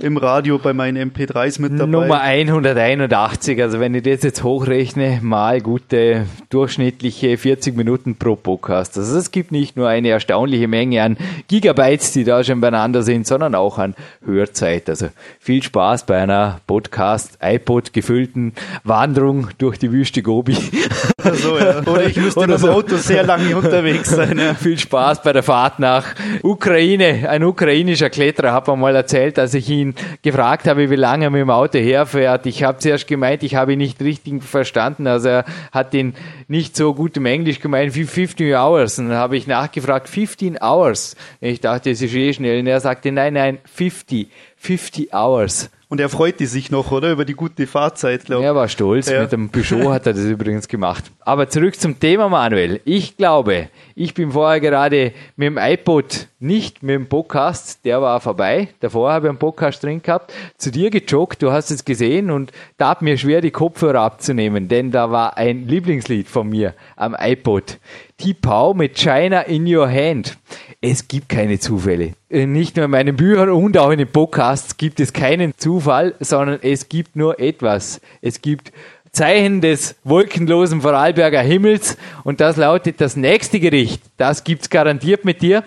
im 0.00 0.16
Radio 0.16 0.58
bei 0.58 0.72
meinen 0.72 1.10
MP3s 1.10 1.60
mit 1.60 1.72
dabei. 1.72 1.86
Nummer 1.86 2.20
181, 2.20 3.60
also 3.60 3.80
wenn 3.80 3.94
ich 3.94 4.04
das 4.04 4.22
jetzt 4.22 4.44
hochrechne, 4.44 5.18
mal 5.22 5.60
gute 5.60 6.26
durchschnittliche 6.50 7.36
40 7.36 7.76
Minuten 7.76 8.16
pro 8.16 8.36
Podcast. 8.36 8.96
Also 8.96 9.18
es 9.18 9.32
gibt 9.32 9.50
nicht 9.50 9.76
nur 9.76 9.88
eine 9.88 10.08
erstaunliche 10.10 10.68
Menge 10.68 11.02
an 11.02 11.16
Gigabytes, 11.48 12.12
die 12.12 12.22
da 12.22 12.44
schon 12.44 12.60
beieinander 12.60 13.02
sind, 13.02 13.26
sondern 13.26 13.56
auch 13.56 13.78
an 13.78 13.96
Hörzeit. 14.24 14.88
Also 14.88 15.08
viel 15.40 15.62
Spaß 15.62 16.06
bei 16.06 16.18
einer 16.18 16.60
Podcast, 16.66 17.38
iPod 17.42 17.92
gefüllten 17.92 18.52
Wanderung 18.84 19.48
durch 19.58 19.78
die 19.78 19.90
Wüste 19.90 20.22
Gobi. 20.22 20.56
So, 21.34 21.58
ja. 21.58 21.80
Oder 21.80 22.06
ich 22.06 22.16
müsste 22.16 22.40
Oder 22.40 22.54
im 22.54 22.60
so. 22.60 22.70
Auto 22.70 22.96
sehr 22.96 23.24
lange 23.24 23.56
unterwegs 23.56 24.10
sein. 24.10 24.38
Ja. 24.38 24.54
Viel 24.58 24.78
Spaß 24.78 25.22
bei 25.22 25.32
der 25.32 25.42
Fahrt 25.42 25.78
nach 25.78 26.04
Ukraine. 26.42 27.28
Ein 27.28 27.42
ukrainischer 27.42 28.08
Kletterer 28.08 28.52
hat 28.52 28.68
mir 28.68 28.76
mal 28.76 28.94
erzählt, 28.94 29.36
dass 29.36 29.52
ich 29.54 29.68
ihn 29.68 29.94
gefragt 30.22 30.68
habe, 30.68 30.90
wie 30.90 30.96
lange 30.96 31.24
er 31.26 31.30
mit 31.30 31.40
dem 31.40 31.50
Auto 31.50 31.78
herfährt. 31.78 32.46
Ich 32.46 32.62
habe 32.62 32.78
zuerst 32.78 33.08
gemeint, 33.08 33.42
ich 33.42 33.56
habe 33.56 33.72
ihn 33.72 33.78
nicht 33.78 34.00
richtig 34.00 34.42
verstanden. 34.44 35.06
Also 35.06 35.28
er 35.28 35.44
hat 35.72 35.92
ihn 35.92 36.14
nicht 36.46 36.76
so 36.76 36.94
gut 36.94 37.16
im 37.16 37.26
Englisch 37.26 37.60
gemeint 37.60 37.94
wie 37.96 38.04
15 38.04 38.54
Hours. 38.54 38.98
Und 38.98 39.08
dann 39.08 39.18
habe 39.18 39.36
ich 39.36 39.46
nachgefragt, 39.48 40.08
15 40.08 40.58
Hours. 40.62 41.16
Ich 41.40 41.60
dachte, 41.60 41.90
das 41.90 42.00
ist 42.00 42.14
eh 42.14 42.32
schnell. 42.32 42.60
Und 42.60 42.68
er 42.68 42.80
sagte, 42.80 43.10
nein, 43.10 43.34
nein, 43.34 43.58
50. 43.64 44.28
50 44.56 45.12
Hours. 45.12 45.70
Und 45.90 46.00
er 46.00 46.10
freute 46.10 46.46
sich 46.46 46.70
noch, 46.70 46.92
oder? 46.92 47.12
Über 47.12 47.24
die 47.24 47.32
gute 47.32 47.66
Fahrzeit, 47.66 48.26
glaube 48.26 48.42
ich. 48.42 48.46
Er 48.46 48.54
war 48.54 48.68
stolz. 48.68 49.08
Ja. 49.08 49.22
Mit 49.22 49.32
dem 49.32 49.48
Peugeot 49.48 49.90
hat 49.90 50.06
er 50.06 50.12
das 50.12 50.24
übrigens 50.24 50.68
gemacht. 50.68 51.04
Aber 51.20 51.48
zurück 51.48 51.80
zum 51.80 51.98
Thema, 51.98 52.28
Manuel. 52.28 52.82
Ich 52.84 53.16
glaube, 53.16 53.68
ich 53.94 54.12
bin 54.12 54.32
vorher 54.32 54.60
gerade 54.60 55.12
mit 55.36 55.46
dem 55.46 55.56
iPod, 55.56 56.28
nicht 56.40 56.82
mit 56.82 56.94
dem 56.94 57.08
Podcast, 57.08 57.86
der 57.86 58.02
war 58.02 58.20
vorbei. 58.20 58.68
Davor 58.80 59.12
habe 59.12 59.26
ich 59.26 59.30
einen 59.30 59.38
Podcast 59.38 59.82
drin 59.82 60.02
gehabt. 60.02 60.32
Zu 60.58 60.70
dir 60.70 60.90
gejoggt, 60.90 61.42
du 61.42 61.52
hast 61.52 61.70
es 61.70 61.86
gesehen 61.86 62.30
und 62.30 62.52
da 62.76 62.90
hat 62.90 63.00
mir 63.00 63.16
schwer 63.16 63.40
die 63.40 63.50
Kopfhörer 63.50 64.00
abzunehmen, 64.02 64.68
denn 64.68 64.90
da 64.90 65.10
war 65.10 65.38
ein 65.38 65.66
Lieblingslied 65.66 66.28
von 66.28 66.50
mir 66.50 66.74
am 66.96 67.16
iPod. 67.18 67.78
Tipau 68.18 68.74
mit 68.74 68.96
China 68.96 69.42
in 69.42 69.72
your 69.72 69.88
hand. 69.88 70.36
Es 70.80 71.06
gibt 71.06 71.28
keine 71.28 71.58
Zufälle. 71.60 72.14
Äh, 72.28 72.46
nicht 72.46 72.76
nur 72.76 72.84
in 72.86 72.90
meinen 72.90 73.16
Büchern 73.16 73.48
und 73.48 73.78
auch 73.78 73.90
in 73.90 73.98
den 73.98 74.10
Podcasts 74.10 74.76
gibt 74.76 74.98
es 75.00 75.12
keinen 75.12 75.56
Zufall, 75.56 76.14
sondern 76.18 76.58
es 76.62 76.88
gibt 76.88 77.16
nur 77.16 77.38
etwas. 77.40 78.00
Es 78.20 78.42
gibt 78.42 78.72
Zeichen 79.12 79.60
des 79.60 79.96
wolkenlosen 80.04 80.80
Vorarlberger 80.82 81.40
Himmels 81.40 81.96
und 82.24 82.40
das 82.40 82.56
lautet 82.56 83.00
das 83.00 83.16
nächste 83.16 83.60
Gericht. 83.60 84.02
Das 84.16 84.44
gibt's 84.44 84.68
garantiert 84.68 85.24
mit 85.24 85.40
dir 85.40 85.62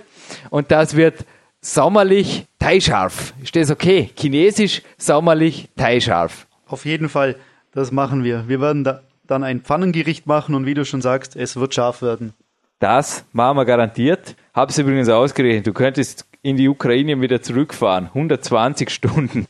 und 0.49 0.71
das 0.71 0.95
wird 0.95 1.25
sommerlich 1.61 2.45
Thai-scharf. 2.59 3.33
Ist 3.41 3.55
das 3.55 3.71
okay? 3.71 4.09
Chinesisch 4.17 4.81
sommerlich 4.97 5.69
Thai-scharf. 5.77 6.47
Auf 6.67 6.85
jeden 6.85 7.09
Fall, 7.09 7.37
das 7.73 7.91
machen 7.91 8.23
wir. 8.23 8.47
Wir 8.47 8.59
werden 8.59 8.83
da 8.83 9.01
dann 9.27 9.43
ein 9.43 9.61
Pfannengericht 9.61 10.27
machen 10.27 10.55
und 10.55 10.65
wie 10.65 10.73
du 10.73 10.83
schon 10.83 11.01
sagst, 11.01 11.37
es 11.37 11.55
wird 11.55 11.73
scharf 11.73 12.01
werden. 12.01 12.33
Das 12.81 13.23
machen 13.31 13.57
wir 13.57 13.65
garantiert. 13.65 14.35
Hab's 14.55 14.79
übrigens 14.79 15.07
ausgerechnet. 15.07 15.67
Du 15.67 15.71
könntest 15.71 16.25
in 16.41 16.57
die 16.57 16.67
Ukraine 16.67 17.21
wieder 17.21 17.39
zurückfahren. 17.39 18.07
120 18.07 18.89
Stunden. 18.93 19.45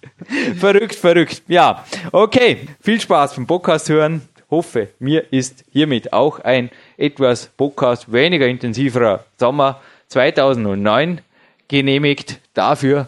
verrückt, 0.59 0.95
verrückt. 0.95 1.41
Ja, 1.47 1.85
okay. 2.11 2.67
Viel 2.81 2.99
Spaß 2.99 3.35
beim 3.35 3.47
Podcast 3.47 3.87
hören. 3.87 4.21
Hoffe, 4.49 4.89
mir 4.99 5.31
ist 5.31 5.63
hiermit 5.71 6.11
auch 6.11 6.41
ein 6.41 6.71
etwas 6.97 7.45
Podcast 7.45 8.11
weniger 8.11 8.47
intensiverer 8.47 9.23
Sommer 9.39 9.79
2009 10.09 11.21
genehmigt. 11.69 12.41
Dafür 12.53 13.07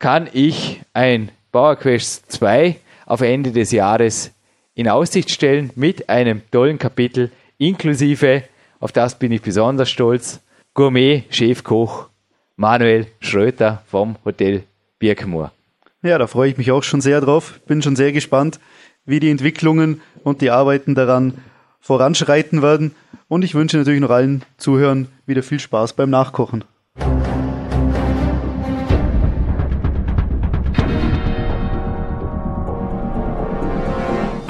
kann 0.00 0.28
ich 0.32 0.80
ein 0.92 1.30
PowerQuest 1.52 2.32
2 2.32 2.78
auf 3.06 3.20
Ende 3.20 3.52
des 3.52 3.70
Jahres 3.70 4.32
in 4.74 4.88
Aussicht 4.88 5.30
stellen 5.30 5.70
mit 5.76 6.08
einem 6.08 6.42
tollen 6.50 6.80
Kapitel 6.80 7.30
inklusive, 7.58 8.42
auf 8.82 8.90
das 8.90 9.16
bin 9.16 9.30
ich 9.30 9.42
besonders 9.42 9.88
stolz, 9.90 10.40
Gourmet-Chefkoch 10.74 12.08
Manuel 12.56 13.06
Schröter 13.20 13.82
vom 13.86 14.16
Hotel 14.24 14.64
Birkenmoor. 14.98 15.52
Ja, 16.02 16.18
da 16.18 16.26
freue 16.26 16.50
ich 16.50 16.58
mich 16.58 16.72
auch 16.72 16.82
schon 16.82 17.00
sehr 17.00 17.20
drauf. 17.20 17.60
Bin 17.68 17.80
schon 17.80 17.94
sehr 17.94 18.10
gespannt, 18.10 18.58
wie 19.04 19.20
die 19.20 19.30
Entwicklungen 19.30 20.00
und 20.24 20.40
die 20.40 20.50
Arbeiten 20.50 20.96
daran 20.96 21.34
voranschreiten 21.80 22.60
werden. 22.60 22.96
Und 23.28 23.44
ich 23.44 23.54
wünsche 23.54 23.76
natürlich 23.76 24.00
noch 24.00 24.10
allen 24.10 24.42
Zuhörern 24.56 25.06
wieder 25.26 25.44
viel 25.44 25.60
Spaß 25.60 25.92
beim 25.92 26.10
Nachkochen. 26.10 26.64